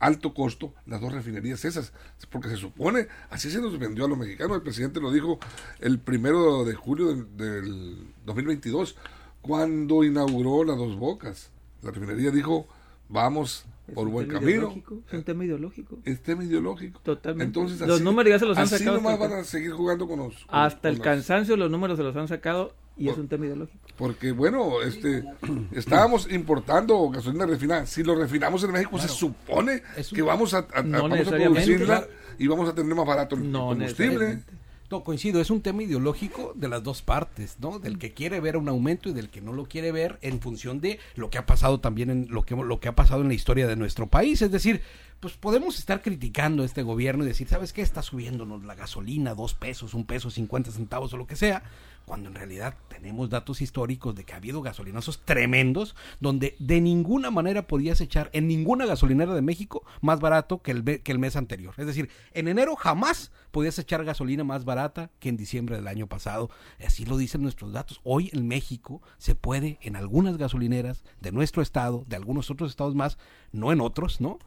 alto 0.00 0.32
costo 0.32 0.72
las 0.86 1.02
dos 1.02 1.12
refinerías 1.12 1.66
esas? 1.66 1.92
Porque 2.30 2.48
se 2.48 2.56
supone, 2.56 3.08
así 3.28 3.50
se 3.50 3.60
nos 3.60 3.78
vendió 3.78 4.06
a 4.06 4.08
los 4.08 4.16
mexicanos. 4.16 4.56
El 4.56 4.62
presidente 4.62 4.98
lo 4.98 5.12
dijo 5.12 5.38
el 5.80 5.98
primero 5.98 6.64
de 6.64 6.72
julio 6.72 7.08
del, 7.08 7.36
del 7.36 8.14
2022, 8.24 8.96
cuando 9.42 10.04
inauguró 10.04 10.64
las 10.64 10.78
dos 10.78 10.96
bocas 10.96 11.50
la 11.82 11.90
refinería 11.90 12.30
dijo, 12.30 12.66
vamos 13.08 13.66
por 13.94 14.08
buen 14.08 14.28
camino. 14.28 14.74
Es 15.06 15.12
un 15.14 15.24
tema 15.24 15.44
ideológico. 15.44 15.98
Es 16.04 16.22
tema 16.22 16.44
ideológico. 16.44 17.00
Totalmente. 17.02 17.58
Entonces, 17.58 17.86
los 17.86 18.00
números 18.00 18.30
ya 18.30 18.38
se 18.38 18.46
los 18.46 18.58
han 18.58 18.68
sacado. 18.68 18.96
Así 18.96 19.02
nomás 19.02 19.18
van 19.18 19.32
a 19.32 19.44
seguir 19.44 19.72
jugando 19.72 20.06
con 20.06 20.18
los... 20.18 20.46
hasta 20.48 20.88
el 20.88 21.00
cansancio 21.00 21.56
los 21.56 21.70
números 21.70 21.96
se 21.96 22.02
los 22.02 22.14
han 22.16 22.28
sacado 22.28 22.74
y 22.96 23.08
es 23.08 23.16
un 23.16 23.28
tema 23.28 23.46
ideológico. 23.46 23.78
Porque, 23.96 24.32
bueno, 24.32 24.82
este 24.82 25.24
estábamos 25.72 26.30
importando 26.30 27.08
gasolina 27.10 27.46
refinada. 27.46 27.86
Si 27.86 28.02
lo 28.02 28.14
refinamos 28.14 28.62
en 28.64 28.72
México, 28.72 28.98
se 28.98 29.08
supone 29.08 29.82
que 30.12 30.22
vamos 30.22 30.54
a, 30.54 30.66
producirla 30.66 32.06
y 32.38 32.46
vamos 32.46 32.68
a 32.68 32.74
tener 32.74 32.94
más 32.94 33.06
barato 33.06 33.36
el 33.36 33.50
no 33.50 33.68
combustible. 33.68 34.42
No, 34.90 35.04
coincido, 35.04 35.42
es 35.42 35.50
un 35.50 35.60
tema 35.60 35.82
ideológico 35.82 36.54
de 36.56 36.66
las 36.66 36.82
dos 36.82 37.02
partes, 37.02 37.58
¿no? 37.60 37.78
Del 37.78 37.98
que 37.98 38.14
quiere 38.14 38.40
ver 38.40 38.56
un 38.56 38.70
aumento 38.70 39.10
y 39.10 39.12
del 39.12 39.28
que 39.28 39.42
no 39.42 39.52
lo 39.52 39.66
quiere 39.66 39.92
ver 39.92 40.18
en 40.22 40.40
función 40.40 40.80
de 40.80 40.98
lo 41.14 41.28
que 41.28 41.36
ha 41.36 41.44
pasado 41.44 41.78
también 41.78 42.08
en 42.08 42.26
lo 42.30 42.42
que, 42.42 42.56
lo 42.56 42.80
que 42.80 42.88
ha 42.88 42.94
pasado 42.94 43.20
en 43.20 43.28
la 43.28 43.34
historia 43.34 43.66
de 43.66 43.76
nuestro 43.76 44.06
país. 44.06 44.40
Es 44.40 44.50
decir, 44.50 44.80
pues 45.20 45.34
podemos 45.34 45.78
estar 45.78 46.00
criticando 46.00 46.62
a 46.62 46.66
este 46.66 46.82
gobierno 46.82 47.24
y 47.24 47.26
decir, 47.26 47.48
¿sabes 47.48 47.74
qué? 47.74 47.82
Está 47.82 48.00
subiéndonos 48.00 48.64
la 48.64 48.76
gasolina 48.76 49.34
dos 49.34 49.52
pesos, 49.52 49.92
un 49.92 50.06
peso, 50.06 50.30
cincuenta 50.30 50.70
centavos 50.70 51.12
o 51.12 51.18
lo 51.18 51.26
que 51.26 51.36
sea, 51.36 51.64
cuando 52.08 52.30
en 52.30 52.34
realidad 52.34 52.74
tenemos 52.88 53.28
datos 53.28 53.60
históricos 53.60 54.14
de 54.14 54.24
que 54.24 54.32
ha 54.32 54.36
habido 54.36 54.62
gasolinazos 54.62 55.20
tremendos 55.24 55.94
donde 56.20 56.56
de 56.58 56.80
ninguna 56.80 57.30
manera 57.30 57.66
podías 57.66 58.00
echar 58.00 58.30
en 58.32 58.48
ninguna 58.48 58.86
gasolinera 58.86 59.34
de 59.34 59.42
México 59.42 59.84
más 60.00 60.18
barato 60.18 60.62
que 60.62 60.70
el, 60.70 61.02
que 61.02 61.12
el 61.12 61.18
mes 61.18 61.36
anterior. 61.36 61.74
Es 61.76 61.86
decir, 61.86 62.08
en 62.32 62.48
enero 62.48 62.76
jamás 62.76 63.30
podías 63.50 63.78
echar 63.78 64.04
gasolina 64.04 64.42
más 64.42 64.64
barata 64.64 65.10
que 65.20 65.28
en 65.28 65.36
diciembre 65.36 65.76
del 65.76 65.86
año 65.86 66.06
pasado. 66.06 66.50
Así 66.84 67.04
lo 67.04 67.18
dicen 67.18 67.42
nuestros 67.42 67.72
datos. 67.72 68.00
Hoy 68.04 68.30
en 68.32 68.48
México 68.48 69.02
se 69.18 69.34
puede 69.34 69.78
en 69.82 69.94
algunas 69.94 70.38
gasolineras 70.38 71.04
de 71.20 71.30
nuestro 71.30 71.60
estado, 71.60 72.04
de 72.08 72.16
algunos 72.16 72.50
otros 72.50 72.70
estados 72.70 72.94
más, 72.94 73.18
no 73.52 73.70
en 73.70 73.80
otros, 73.82 74.20
¿no? 74.20 74.38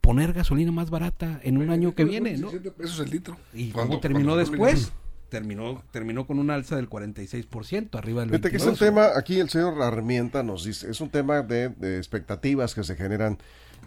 poner 0.00 0.32
gasolina 0.32 0.70
más 0.70 0.88
barata 0.88 1.40
en 1.42 1.58
un 1.58 1.68
año 1.68 1.92
que 1.94 2.04
viene, 2.04 2.36
¿no? 2.36 2.48
Pesos 2.50 3.00
el 3.00 3.10
litro. 3.10 3.36
¿Y 3.52 3.72
cuando 3.72 3.98
terminó 3.98 4.36
después? 4.36 4.92
Terminó, 5.28 5.82
terminó 5.90 6.26
con 6.26 6.38
un 6.38 6.50
alza 6.50 6.76
del 6.76 6.88
46%, 6.88 7.98
arriba 7.98 8.20
del 8.22 8.30
Fíjate 8.30 8.50
que 8.50 8.56
es 8.56 8.66
un 8.66 8.76
tema, 8.76 9.10
aquí 9.16 9.40
el 9.40 9.48
señor 9.48 9.80
Armienta 9.82 10.42
nos 10.42 10.64
dice, 10.64 10.90
es 10.90 11.00
un 11.00 11.10
tema 11.10 11.42
de, 11.42 11.66
expectativas 11.96 12.74
que 12.74 12.84
se 12.84 12.96
generan 12.96 13.38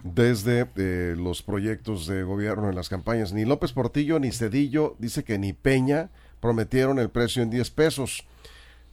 desde 0.02 0.66
eh, 0.76 1.14
los 1.16 1.42
proyectos 1.42 2.06
de 2.06 2.22
gobierno 2.22 2.68
en 2.68 2.74
las 2.74 2.88
campañas. 2.88 3.32
Ni 3.32 3.44
López 3.44 3.72
Portillo 3.72 4.18
ni 4.18 4.32
Cedillo 4.32 4.96
dice 4.98 5.24
que 5.24 5.38
ni 5.38 5.52
Peña 5.52 6.10
prometieron 6.40 6.98
el 6.98 7.10
precio 7.10 7.42
en 7.42 7.50
10 7.50 7.70
pesos 7.70 8.24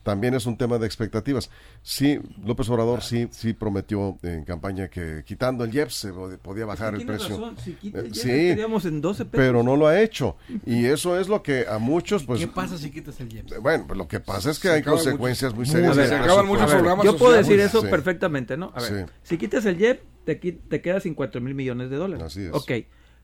también 0.07 0.33
es 0.35 0.45
un 0.45 0.55
tema 0.55 0.77
de 0.77 0.85
expectativas. 0.85 1.49
Sí, 1.81 2.17
López 2.45 2.69
Obrador 2.69 3.01
sí 3.03 3.27
sí 3.31 3.51
prometió 3.51 4.17
en 4.23 4.45
campaña 4.45 4.87
que 4.87 5.21
quitando 5.25 5.65
el 5.65 5.75
IEPS 5.75 5.93
se 5.93 6.13
podía 6.13 6.65
bajar 6.65 6.95
el 6.95 7.05
precio. 7.05 7.53
Eh, 7.83 8.09
sí, 8.13 8.87
en 8.87 9.01
12 9.01 9.25
pero 9.25 9.63
no 9.63 9.75
lo 9.75 9.85
ha 9.85 9.99
hecho. 9.99 10.37
Y 10.65 10.85
eso 10.85 11.19
es 11.19 11.27
lo 11.27 11.43
que 11.43 11.65
a 11.67 11.77
muchos... 11.77 12.23
Pues, 12.23 12.39
¿Qué 12.39 12.47
pasa 12.47 12.77
si 12.77 12.89
quitas 12.89 13.19
el 13.19 13.33
IEPS? 13.33 13.61
Bueno, 13.61 13.83
pues 13.85 13.97
lo 13.97 14.07
que 14.07 14.21
pasa 14.21 14.49
es 14.49 14.59
que 14.59 14.69
hay 14.69 14.81
consecuencias 14.81 15.53
muy 15.53 15.65
serias. 15.65 15.93
se 15.97 16.15
acaban 16.15 16.47
muchos 16.47 16.71
programas 16.71 17.05
Yo 17.05 17.17
puedo 17.17 17.33
decir 17.33 17.59
eso 17.59 17.81
perfectamente, 17.81 18.55
¿no? 18.55 18.71
A 18.75 18.81
ver, 18.81 19.07
si 19.23 19.37
quitas 19.37 19.65
el 19.65 19.77
IEPS, 19.77 20.03
te, 20.23 20.35
te 20.35 20.81
quedas 20.81 21.03
sin 21.03 21.15
4 21.15 21.41
mil 21.41 21.53
millones 21.53 21.89
de 21.89 21.97
dólares. 21.97 22.25
Así 22.25 22.45
es. 22.45 22.53
Ok. 22.53 22.71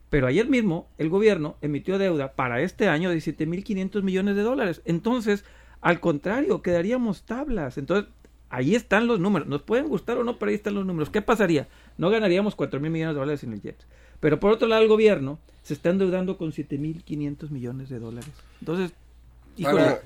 Pero 0.10 0.28
ayer 0.28 0.50
mismo 0.50 0.90
el 0.98 1.08
gobierno 1.08 1.56
emitió 1.62 1.98
deuda 1.98 2.34
para 2.34 2.60
este 2.60 2.90
año 2.90 3.10
de 3.10 3.22
7 3.22 3.46
mil 3.46 3.64
500 3.64 4.04
millones 4.04 4.36
de 4.36 4.42
dólares. 4.42 4.82
Entonces 4.84 5.46
al 5.84 6.00
contrario, 6.00 6.62
quedaríamos 6.62 7.24
tablas. 7.24 7.78
Entonces, 7.78 8.10
ahí 8.50 8.74
están 8.74 9.06
los 9.06 9.20
números. 9.20 9.50
Nos 9.50 9.62
pueden 9.64 9.90
gustar 9.90 10.18
o 10.18 10.24
no, 10.24 10.40
pero 10.40 10.50
ahí 10.50 10.56
están 10.56 10.76
los 10.76 10.86
números. 10.86 11.10
¿Qué 11.10 11.22
pasaría? 11.22 11.68
No 11.98 12.10
ganaríamos 12.10 12.56
4 12.56 12.80
mil 12.80 12.90
millones 12.90 13.16
de 13.16 13.20
dólares 13.20 13.44
en 13.44 13.52
el 13.52 13.62
JET. 13.62 13.76
Pero 14.22 14.40
por 14.40 14.52
otro 14.52 14.70
lado, 14.70 14.82
el 14.82 14.88
gobierno 14.88 15.40
se 15.62 15.74
está 15.74 15.90
endeudando 15.90 16.38
con 16.38 16.54
7 16.54 16.78
mil 16.78 17.04
500 17.04 17.52
millones 17.52 17.90
de 17.90 18.00
dólares. 18.00 18.32
Entonces, 18.62 18.94
Híjole, 19.56 20.00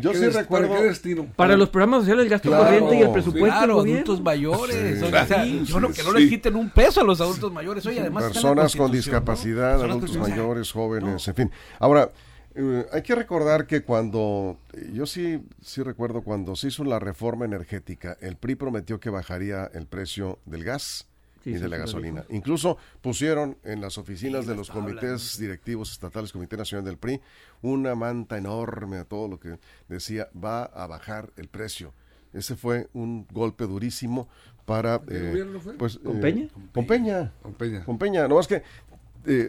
yo 0.00 0.12
sí 0.12 0.26
recuerdo 0.30 0.74
¿para, 0.74 1.32
para 1.36 1.56
los 1.56 1.68
programas 1.68 2.00
sociales 2.00 2.24
el 2.24 2.30
gasto 2.30 2.50
corriente 2.50 2.98
y 2.98 3.02
el 3.02 3.12
presupuesto 3.12 3.56
claro, 3.56 3.80
adultos 3.80 4.20
mayores 4.20 5.00
o 5.00 5.08
sea, 5.08 5.44
yo 5.44 5.78
no, 5.78 5.92
que 5.92 6.02
no 6.02 6.12
les 6.12 6.28
quiten 6.28 6.56
un 6.56 6.70
peso 6.70 7.02
a 7.02 7.04
los 7.04 7.20
adultos 7.20 7.52
mayores 7.52 7.86
Oye, 7.86 8.00
además 8.00 8.24
personas 8.24 8.74
con 8.74 8.90
discapacidad 8.90 9.80
adultos 9.80 10.16
mayores 10.16 10.72
jóvenes 10.72 11.28
en 11.28 11.34
fin 11.36 11.50
ahora 11.78 12.10
eh, 12.54 12.86
hay 12.92 13.02
que 13.02 13.14
recordar 13.14 13.66
que 13.66 13.82
cuando, 13.82 14.58
yo 14.92 15.06
sí, 15.06 15.42
sí 15.60 15.82
recuerdo 15.82 16.22
cuando 16.22 16.56
se 16.56 16.68
hizo 16.68 16.84
la 16.84 16.98
reforma 16.98 17.44
energética, 17.44 18.16
el 18.20 18.36
PRI 18.36 18.56
prometió 18.56 18.98
que 18.98 19.10
bajaría 19.10 19.70
el 19.72 19.86
precio 19.86 20.38
del 20.46 20.64
gas 20.64 21.06
y 21.44 21.52
de 21.52 21.68
la 21.68 21.78
gasolina. 21.78 22.24
Incluso 22.28 22.76
pusieron 23.00 23.56
en 23.64 23.80
las 23.80 23.98
oficinas 23.98 24.46
de 24.46 24.56
los 24.56 24.70
comités 24.70 25.38
directivos 25.38 25.92
estatales, 25.92 26.32
Comité 26.32 26.56
Nacional 26.56 26.84
del 26.84 26.98
PRI, 26.98 27.20
una 27.62 27.94
manta 27.94 28.36
enorme 28.36 28.98
a 28.98 29.04
todo 29.04 29.28
lo 29.28 29.40
que 29.40 29.58
decía 29.88 30.28
va 30.32 30.64
a 30.64 30.86
bajar 30.86 31.30
el 31.36 31.48
precio. 31.48 31.94
Ese 32.32 32.56
fue 32.56 32.88
un 32.92 33.26
golpe 33.32 33.64
durísimo 33.64 34.28
para... 34.64 35.00
Eh, 35.08 35.44
pues, 35.78 35.98
¿Con, 35.98 36.18
eh, 36.18 36.20
Peña? 36.20 36.48
con 36.72 36.86
Peña? 36.86 37.32
Con 37.42 37.54
Peña. 37.54 37.84
Con 37.84 37.98
Peña. 37.98 38.28
No 38.28 38.36
más 38.36 38.46
que, 38.46 38.62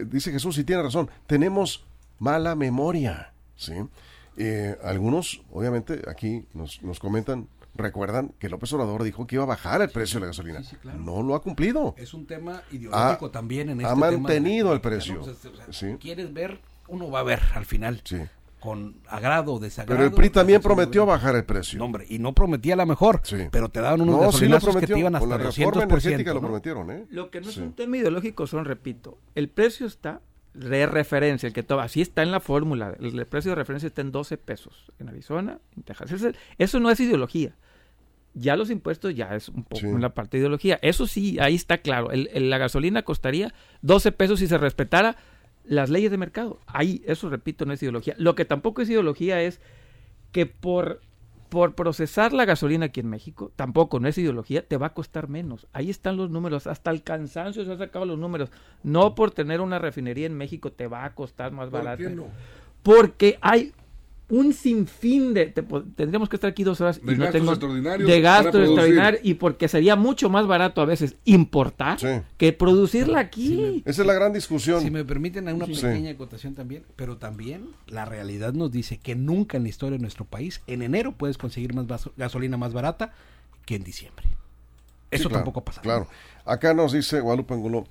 dice 0.06 0.32
Jesús, 0.32 0.56
y 0.58 0.64
tiene 0.64 0.82
razón, 0.82 1.10
tenemos 1.26 1.84
mala 2.22 2.54
memoria. 2.54 3.32
¿sí? 3.56 3.74
Eh, 4.36 4.78
algunos, 4.82 5.42
obviamente, 5.50 6.02
aquí 6.08 6.46
nos, 6.54 6.80
nos 6.82 7.00
comentan 7.00 7.48
recuerdan 7.74 8.34
que 8.38 8.50
López 8.50 8.70
Obrador 8.74 9.02
dijo 9.02 9.26
que 9.26 9.36
iba 9.36 9.44
a 9.44 9.46
bajar 9.46 9.80
el 9.80 9.88
precio 9.88 10.20
de 10.20 10.20
la 10.20 10.26
gasolina. 10.26 10.62
No 10.98 11.22
lo 11.22 11.34
ha 11.34 11.42
cumplido. 11.42 11.94
Es 11.96 12.12
un 12.12 12.26
tema 12.26 12.62
ideológico 12.70 13.30
también 13.30 13.70
en 13.70 13.80
este 13.80 13.90
Ha 13.90 13.94
mantenido 13.94 14.72
el 14.72 14.80
precio. 14.80 15.22
Quieres 15.98 16.32
ver, 16.32 16.60
uno 16.88 17.10
va 17.10 17.20
a 17.20 17.22
ver 17.22 17.40
al 17.54 17.64
final. 17.64 18.02
Sí. 18.04 18.18
Con 18.60 18.96
agrado 19.08 19.54
o 19.54 19.58
desagrado. 19.58 19.96
Pero 19.96 20.08
el 20.08 20.14
PRI 20.14 20.30
también 20.30 20.60
prometió 20.60 21.04
bajar 21.06 21.34
el 21.34 21.44
precio. 21.44 21.82
hombre, 21.82 22.06
y 22.08 22.18
no 22.18 22.34
prometía 22.34 22.76
la 22.76 22.86
mejor. 22.86 23.22
Pero 23.50 23.70
te 23.70 23.80
daban 23.80 24.02
unos 24.02 24.20
gasolinazos 24.20 24.76
que 24.76 24.86
te 24.86 24.98
iban 24.98 25.16
hasta 25.16 25.26
Con 25.26 25.30
la 25.30 25.38
reforma 25.38 25.82
energética 25.82 26.34
lo 26.34 26.40
prometieron, 26.40 26.90
¿eh? 26.90 27.06
Lo 27.08 27.30
que 27.30 27.40
no 27.40 27.48
es 27.48 27.56
un 27.56 27.72
tema 27.72 27.96
ideológico 27.96 28.46
son, 28.46 28.64
repito, 28.66 29.18
el 29.34 29.48
precio 29.48 29.86
está 29.86 30.20
de 30.54 30.86
referencia, 30.86 31.46
el 31.46 31.52
que 31.52 31.62
toma, 31.62 31.84
así 31.84 32.00
está 32.00 32.22
en 32.22 32.30
la 32.30 32.40
fórmula, 32.40 32.94
el, 33.00 33.26
precio 33.26 33.50
de 33.50 33.54
referencia 33.54 33.86
está 33.86 34.02
en 34.02 34.12
12 34.12 34.36
pesos 34.36 34.92
en 34.98 35.08
Arizona, 35.08 35.58
en 35.76 35.82
Texas. 35.82 36.12
Eso, 36.58 36.80
no 36.80 36.90
es 36.90 37.00
ideología. 37.00 37.56
Ya 38.34 38.56
los 38.56 38.70
impuestos 38.70 39.14
ya 39.14 39.34
es 39.34 39.48
un 39.48 39.64
poco 39.64 39.98
la 39.98 40.14
parte 40.14 40.36
de 40.36 40.42
ideología. 40.42 40.78
Eso 40.82 41.06
sí, 41.06 41.38
ahí 41.40 41.54
está 41.54 41.78
claro. 41.78 42.10
El, 42.10 42.50
la 42.50 42.58
gasolina 42.58 43.02
costaría 43.02 43.52
12 43.82 44.12
pesos 44.12 44.40
si 44.40 44.46
se 44.46 44.56
respetara 44.56 45.16
las 45.64 45.90
leyes 45.90 46.10
de 46.10 46.16
mercado. 46.16 46.60
Ahí, 46.66 47.02
eso 47.06 47.28
repito, 47.28 47.66
no 47.66 47.72
es 47.72 47.82
ideología. 47.82 48.14
Lo 48.18 48.34
que 48.34 48.44
tampoco 48.44 48.82
es 48.82 48.88
ideología 48.88 49.42
es 49.42 49.60
que 50.32 50.46
por 50.46 51.02
por 51.52 51.74
procesar 51.74 52.32
la 52.32 52.46
gasolina 52.46 52.86
aquí 52.86 53.00
en 53.00 53.10
México, 53.10 53.52
tampoco, 53.56 54.00
no 54.00 54.08
es 54.08 54.16
ideología, 54.16 54.66
te 54.66 54.78
va 54.78 54.86
a 54.86 54.94
costar 54.94 55.28
menos. 55.28 55.66
Ahí 55.74 55.90
están 55.90 56.16
los 56.16 56.30
números, 56.30 56.66
hasta 56.66 56.90
el 56.90 57.02
cansancio 57.02 57.62
se 57.66 57.72
ha 57.72 57.76
sacado 57.76 58.06
los 58.06 58.18
números. 58.18 58.50
No 58.82 59.14
por 59.14 59.32
tener 59.32 59.60
una 59.60 59.78
refinería 59.78 60.24
en 60.24 60.34
México 60.34 60.72
te 60.72 60.86
va 60.86 61.04
a 61.04 61.14
costar 61.14 61.52
más 61.52 61.70
barato. 61.70 62.04
Porque 62.82 63.38
hay 63.42 63.74
un 64.28 64.52
sinfín 64.54 65.34
de 65.34 65.46
tendríamos 65.46 66.28
que 66.28 66.36
estar 66.36 66.50
aquí 66.50 66.64
dos 66.64 66.80
horas 66.80 67.00
de 67.02 67.12
y 67.12 67.16
no 67.16 67.30
tengo 67.30 67.54
de 67.54 68.20
gasto 68.20 68.62
extraordinario 68.62 69.20
y 69.22 69.34
porque 69.34 69.68
sería 69.68 69.94
mucho 69.94 70.30
más 70.30 70.46
barato 70.46 70.80
a 70.80 70.86
veces 70.86 71.16
importar 71.24 71.98
que 72.38 72.52
producirla 72.52 73.20
aquí. 73.20 73.82
Esa 73.84 74.02
es 74.02 74.06
la 74.06 74.14
gran 74.14 74.32
discusión. 74.32 74.80
Si 74.80 74.90
me 74.90 75.04
permiten 75.04 75.48
una 75.48 75.66
pequeña 75.66 76.12
acotación 76.12 76.54
también 76.54 76.84
pero 76.96 77.18
también 77.18 77.68
la 77.86 78.04
realidad 78.04 78.54
nos 78.54 78.72
dice 78.72 78.98
que 78.98 79.14
nunca 79.14 79.56
en 79.56 79.64
la 79.64 79.68
historia 79.68 79.98
de 79.98 80.02
nuestro 80.02 80.24
país 80.24 80.62
en 80.66 80.82
enero 80.82 81.12
puedes 81.12 81.36
conseguir 81.36 81.74
más 81.74 81.86
gasolina 82.16 82.56
más 82.56 82.72
barata 82.72 83.12
que 83.66 83.74
en 83.76 83.84
diciembre. 83.84 84.26
Eso 85.10 85.28
tampoco 85.28 85.62
pasa 85.62 85.82
claro. 85.82 86.08
Acá 86.44 86.72
nos 86.72 86.92
dice 86.92 87.20
Guadalupe 87.20 87.52
Angulo 87.52 87.84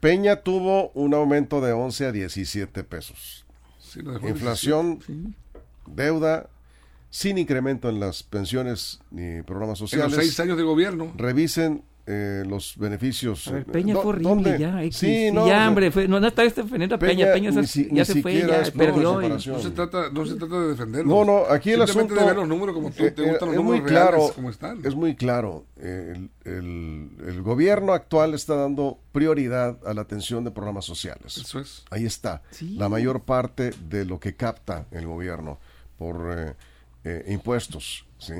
Peña 0.00 0.36
tuvo 0.36 0.90
un 0.90 1.14
aumento 1.14 1.60
de 1.60 1.72
11 1.72 2.06
a 2.06 2.12
17 2.12 2.84
pesos. 2.84 3.44
Inflación 4.22 5.00
deuda, 5.88 6.48
sin 7.10 7.38
incremento 7.38 7.88
en 7.88 8.00
las 8.00 8.22
pensiones 8.22 9.00
ni 9.10 9.42
programas 9.42 9.78
sociales. 9.78 10.12
En 10.12 10.16
los 10.16 10.24
seis 10.26 10.40
años 10.40 10.56
de 10.56 10.62
gobierno. 10.62 11.12
Revisen 11.16 11.82
eh, 12.08 12.44
los 12.46 12.76
beneficios. 12.76 13.48
A 13.48 13.64
Peña 13.64 13.96
fue 13.96 14.06
horrible 14.06 14.56
ya. 14.60 14.80
Sí, 14.92 15.32
no, 15.32 15.48
ya, 15.48 15.66
hombre, 15.66 15.90
fue, 15.90 16.06
no, 16.06 16.24
está 16.24 16.44
este 16.44 16.62
Peña, 16.62 16.96
Peña, 16.96 17.32
Peña 17.32 17.50
ya 17.50 18.04
se 18.04 18.22
fue, 18.22 18.46
ya 18.46 18.62
perdió. 18.76 19.20
No, 19.20 19.40
se 19.40 19.70
trata, 19.70 20.10
no 20.12 20.24
se 20.24 20.36
trata 20.36 20.60
de 20.60 20.68
defenderlo. 20.68 21.12
No, 21.12 21.24
no, 21.24 21.52
aquí 21.52 21.72
el 21.72 21.82
asunto... 21.82 22.14
de 22.14 22.24
ver 22.24 22.36
los 22.36 22.46
números 22.46 22.76
como 22.76 22.90
tú, 22.90 23.10
te 23.10 23.22
gustan 23.22 23.48
los 23.48 23.50
es 23.50 23.56
números 23.56 23.64
muy 23.64 23.90
claro, 23.90 24.16
reales 24.18 24.32
como 24.32 24.50
están. 24.50 24.86
Es 24.86 24.94
muy 24.94 25.16
claro. 25.16 25.64
el, 25.80 26.30
el, 26.44 27.10
el, 27.26 27.42
gobierno 27.42 27.92
actual 27.92 28.34
está 28.34 28.54
dando 28.54 29.00
prioridad 29.10 29.76
a 29.84 29.92
la 29.92 30.02
atención 30.02 30.44
de 30.44 30.52
programas 30.52 30.84
sociales. 30.84 31.36
Eso 31.36 31.58
es. 31.58 31.84
Ahí 31.90 32.04
está. 32.04 32.42
La 32.60 32.88
mayor 32.88 33.22
parte 33.22 33.72
de 33.88 34.04
lo 34.04 34.20
que 34.20 34.36
capta 34.36 34.86
el 34.92 35.06
gobierno 35.06 35.58
por 35.98 36.34
eh, 36.38 36.54
eh, 37.04 37.24
impuestos, 37.28 38.04
¿sí? 38.18 38.34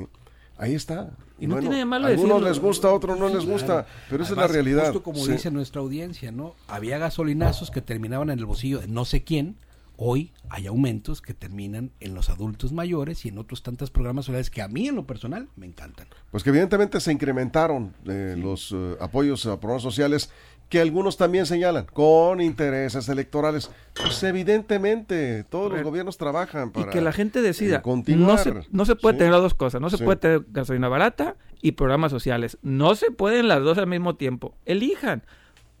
Ahí 0.57 0.73
está. 0.73 1.11
Y 1.39 1.45
no 1.45 1.59
tiene 1.59 1.77
de 1.77 1.85
malo 1.85 2.07
a 2.07 2.09
algunos 2.09 2.41
les 2.41 2.59
gusta, 2.59 2.87
a 2.87 2.93
otros 2.93 3.19
no 3.19 3.29
les 3.29 3.45
gusta, 3.45 3.85
pero 4.09 4.23
esa 4.23 4.33
es 4.33 4.37
la 4.39 4.47
realidad. 4.47 4.85
Justo 4.85 5.03
como 5.03 5.25
dice 5.25 5.51
nuestra 5.51 5.81
audiencia, 5.81 6.31
¿no? 6.31 6.55
Había 6.67 6.97
gasolinazos 6.97 7.69
que 7.69 7.81
terminaban 7.81 8.31
en 8.31 8.39
el 8.39 8.45
bolsillo 8.45 8.79
de 8.79 8.87
no 8.87 9.05
sé 9.05 9.23
quién. 9.23 9.57
Hoy 9.99 10.31
hay 10.49 10.67
aumentos 10.67 11.23
que 11.23 11.33
terminan 11.33 11.91
en 11.99 12.13
los 12.13 12.29
adultos 12.29 12.71
mayores 12.71 13.25
y 13.25 13.29
en 13.29 13.39
otros 13.39 13.63
tantos 13.63 13.89
programas 13.89 14.25
sociales 14.25 14.51
que 14.51 14.61
a 14.61 14.67
mí 14.67 14.87
en 14.87 14.95
lo 14.95 15.07
personal 15.07 15.47
me 15.55 15.65
encantan. 15.65 16.07
Pues 16.29 16.43
que 16.43 16.51
evidentemente 16.51 16.99
se 16.99 17.11
incrementaron 17.11 17.95
eh, 18.05 18.35
los 18.37 18.75
apoyos 18.99 19.45
a 19.47 19.59
programas 19.59 19.81
sociales 19.81 20.29
que 20.69 20.81
algunos 20.81 21.17
también 21.17 21.45
señalan 21.45 21.85
con 21.85 22.41
intereses 22.41 23.07
electorales. 23.09 23.71
Pues 23.93 24.21
evidentemente 24.23 25.43
todos 25.49 25.71
los 25.71 25.83
gobiernos 25.83 26.17
trabajan 26.17 26.71
para 26.71 26.87
y 26.87 26.89
que 26.89 27.01
la 27.01 27.11
gente 27.11 27.41
decida. 27.41 27.81
No 28.07 28.37
se, 28.37 28.53
no 28.71 28.85
se 28.85 28.95
puede 28.95 29.17
tener 29.17 29.31
las 29.31 29.41
dos 29.41 29.53
cosas, 29.53 29.81
no 29.81 29.89
se 29.89 29.97
puede 29.97 30.17
tener 30.17 30.45
gasolina 30.49 30.89
barata 30.89 31.35
y 31.61 31.73
programas 31.73 32.11
sociales. 32.11 32.57
No 32.61 32.95
se 32.95 33.11
pueden 33.11 33.47
las 33.47 33.61
dos 33.61 33.77
al 33.77 33.87
mismo 33.87 34.15
tiempo. 34.15 34.55
Elijan. 34.65 35.23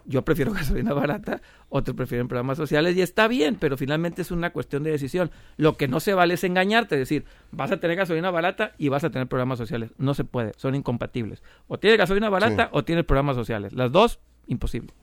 Yo 0.05 0.23
prefiero 0.23 0.53
gasolina 0.53 0.93
barata, 0.93 1.41
otros 1.67 1.95
prefieren 1.95 2.29
programas 2.29 2.57
sociales 2.57 2.95
y 2.95 3.01
está 3.01 3.27
bien, 3.27 3.57
pero 3.59 3.75
finalmente 3.75 4.21
es 4.21 4.31
una 4.31 4.51
cuestión 4.51 4.83
de 4.83 4.91
decisión. 4.91 5.31
Lo 5.57 5.75
que 5.75 5.89
no 5.89 5.99
se 5.99 6.13
vale 6.13 6.35
es 6.35 6.45
engañarte, 6.45 6.95
es 6.95 6.99
decir, 6.99 7.25
vas 7.51 7.71
a 7.73 7.77
tener 7.81 7.97
gasolina 7.97 8.31
barata 8.31 8.71
y 8.77 8.87
vas 8.87 9.03
a 9.03 9.09
tener 9.09 9.27
programas 9.27 9.57
sociales. 9.57 9.91
No 9.97 10.13
se 10.13 10.23
puede, 10.23 10.53
son 10.55 10.75
incompatibles. 10.75 11.43
O 11.67 11.77
tienes 11.77 11.99
gasolina 11.99 12.29
barata 12.29 12.69
o 12.71 12.85
tienes 12.85 13.03
programas 13.03 13.35
sociales. 13.35 13.73
Las 13.73 13.91
dos, 13.91 14.21
imposible. 14.47 14.93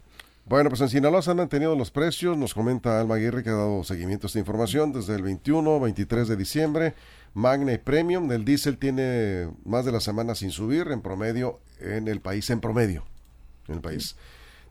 Bueno, 0.47 0.69
pues 0.69 0.83
en 0.83 0.91
Sinaloa 0.91 1.23
se 1.23 1.31
han 1.31 1.39
mantenido 1.39 1.75
los 1.75 1.91
precios, 1.91 2.37
nos 2.37 2.53
comenta 2.53 3.01
Alma 3.01 3.15
Aguirre 3.15 3.43
que 3.43 3.49
ha 3.49 3.55
dado 3.55 3.83
seguimiento 3.83 4.27
a 4.27 4.29
esta 4.29 4.39
información 4.39 4.93
desde 4.93 5.15
el 5.15 5.23
21, 5.23 5.81
23 5.81 6.29
de 6.29 6.37
diciembre. 6.37 6.95
Magna 7.33 7.73
y 7.73 7.79
Premium 7.79 8.29
del 8.29 8.45
diésel 8.45 8.77
tiene 8.77 9.49
más 9.65 9.87
de 9.87 9.93
la 9.93 10.01
semana 10.01 10.35
sin 10.35 10.51
subir 10.51 10.89
en 10.91 11.01
promedio 11.01 11.61
en 11.81 12.09
el 12.09 12.21
país, 12.21 12.51
en 12.51 12.61
promedio, 12.61 13.05
en 13.69 13.77
el 13.77 13.81
país. 13.81 14.17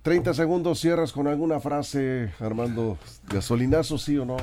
30 0.03 0.33
segundos, 0.33 0.79
cierras 0.79 1.11
con 1.11 1.27
alguna 1.27 1.59
frase, 1.59 2.31
Armando. 2.39 2.97
¿Gasolinazo 3.29 3.97
sí 3.97 4.17
o 4.17 4.25
no? 4.25 4.37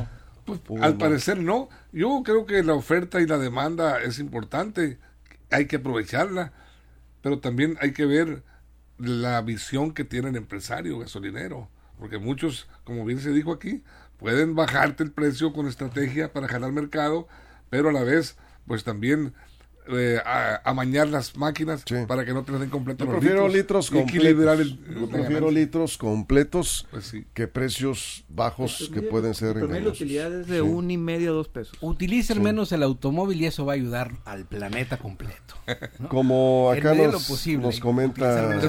Pues, 0.44 0.82
al 0.82 0.96
parecer 0.96 1.38
no. 1.38 1.68
Yo 1.92 2.22
creo 2.24 2.46
que 2.46 2.62
la 2.62 2.74
oferta 2.74 3.20
y 3.20 3.26
la 3.26 3.38
demanda 3.38 4.02
es 4.02 4.18
importante. 4.18 4.98
Hay 5.50 5.66
que 5.66 5.76
aprovecharla. 5.76 6.52
Pero 7.22 7.38
también 7.38 7.76
hay 7.80 7.92
que 7.92 8.06
ver 8.06 8.42
la 9.00 9.40
visión 9.40 9.92
que 9.92 10.04
tiene 10.04 10.28
el 10.28 10.36
empresario 10.36 10.98
gasolinero. 10.98 11.68
Porque 11.98 12.18
muchos, 12.18 12.68
como 12.84 13.04
bien 13.04 13.20
se 13.20 13.32
dijo 13.32 13.52
aquí, 13.52 13.82
pueden 14.18 14.54
bajarte 14.54 15.02
el 15.02 15.12
precio 15.12 15.52
con 15.52 15.66
estrategia 15.66 16.32
para 16.32 16.48
jalar 16.48 16.72
mercado, 16.72 17.28
pero 17.68 17.90
a 17.90 17.92
la 17.92 18.02
vez, 18.02 18.36
pues 18.66 18.84
también 18.84 19.34
eh, 19.98 20.18
a, 20.24 20.60
amañar 20.64 21.08
las 21.08 21.36
máquinas 21.36 21.84
para 22.06 22.24
que 22.24 22.32
no 22.32 22.42
te 22.42 22.52
den 22.52 22.70
completos 22.70 23.06
Yo 23.06 23.12
prefiero 23.12 23.48
litros, 23.48 23.90
completos. 23.90 24.78
prefiero 25.10 25.50
litros 25.50 25.98
completos 25.98 26.86
pues 26.90 27.14
que 27.34 27.48
precios 27.48 28.24
bajos 28.28 28.90
que 28.92 29.02
pueden 29.02 29.34
ser 29.34 29.56
la 29.56 29.88
utilidad 29.88 30.40
es 30.40 30.46
de 30.46 30.62
un 30.62 30.90
y 30.90 30.96
medio 30.96 31.30
a 31.30 31.34
dos 31.34 31.48
pesos. 31.48 31.76
Utilicen 31.80 32.42
menos 32.42 32.72
el 32.72 32.82
automóvil 32.82 33.40
y 33.40 33.46
eso 33.46 33.64
va 33.64 33.72
a 33.72 33.76
ayudar 33.76 34.12
al 34.24 34.46
planeta 34.46 34.98
completo. 34.98 35.54
Como 36.08 36.70
acá 36.70 36.94
nos, 36.94 37.46
nos 37.46 37.80
comenta... 37.80 38.60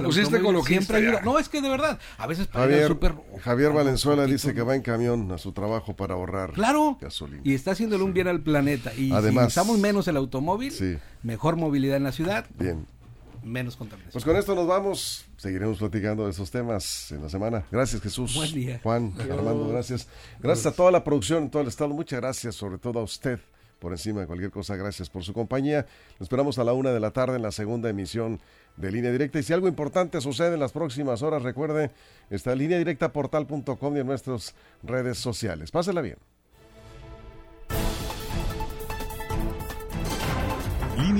No, 1.23 1.39
es 1.39 1.49
que 1.49 1.62
de 1.62 1.69
verdad, 1.69 1.99
a 2.17 2.27
veces 2.27 2.47
Javier, 2.51 2.97
Javier 3.43 3.71
Valenzuela 3.71 4.25
dice 4.25 4.53
que 4.53 4.62
va 4.62 4.75
en 4.75 4.81
camión 4.81 5.31
a 5.31 5.38
su 5.38 5.51
trabajo 5.51 5.95
para 5.95 6.13
ahorrar 6.15 6.51
claro, 6.53 6.97
Y 7.43 7.53
está 7.53 7.71
haciéndole 7.71 8.03
un 8.03 8.13
bien 8.13 8.27
al 8.27 8.41
planeta. 8.41 8.93
Y 8.95 9.12
Además, 9.12 9.45
si 9.45 9.60
usamos 9.60 9.79
menos 9.79 10.07
el 10.07 10.17
automóvil... 10.17 10.71
Sí 10.71 10.97
mejor 11.24 11.56
movilidad 11.56 11.97
en 11.97 12.04
la 12.04 12.12
ciudad. 12.12 12.45
Bien. 12.58 12.86
Menos 13.43 13.76
contaminación. 13.76 14.12
Pues 14.12 14.24
con 14.24 14.36
esto 14.36 14.54
nos 14.54 14.67
vamos. 14.67 15.26
Seguiremos 15.38 15.80
platicando 15.80 16.26
de 16.26 16.32
esos 16.32 16.52
temas 16.52 17.12
en 17.12 17.24
la 17.24 17.30
semana. 17.30 17.63
Gracias, 17.71 18.02
Jesús. 18.02 18.36
Buen 18.36 18.54
día. 18.54 18.80
Juan, 18.84 19.13
Armando, 19.19 19.67
gracias. 19.67 20.08
Gracias 20.39 20.67
a 20.67 20.76
toda 20.76 20.91
la 20.91 21.04
producción 21.04 21.43
en 21.43 21.50
todo 21.50 21.63
el 21.63 21.67
estado. 21.67 21.89
Muchas 21.91 22.19
gracias, 22.21 22.56
sobre 22.56 22.78
todo 22.78 23.00
a 23.00 23.04
usted 23.04 23.39
por 23.82 23.91
encima 23.91 24.21
de 24.21 24.28
cualquier 24.28 24.52
cosa. 24.52 24.76
Gracias 24.76 25.10
por 25.10 25.24
su 25.24 25.34
compañía. 25.34 25.88
Nos 26.19 26.28
esperamos 26.28 26.60
a 26.60 26.63
la 26.63 26.74
una 26.74 26.91
de 26.91 27.00
la 27.00 27.12
tarde 27.12 27.36
en 27.36 27.41
la 27.41 27.52
segunda 27.52 27.89
emisión 27.89 28.39
de 28.78 28.91
Línea 28.91 29.12
Directa. 29.12 29.39
Y 29.39 29.43
si 29.43 29.54
algo 29.54 29.67
importante 29.67 30.21
sucede 30.21 30.54
en 30.54 30.60
las 30.60 30.71
próximas 30.71 31.24
horas, 31.24 31.41
recuerde, 31.41 31.89
está 32.30 32.54
en 32.54 32.60
línea 32.60 32.78
directa 32.78 33.12
portal.com 33.12 33.97
y 33.97 34.00
en 34.00 34.06
nuestras 34.06 34.54
redes 34.84 35.17
sociales. 35.17 35.71
Pásela 35.71 36.02
bien. 36.02 36.17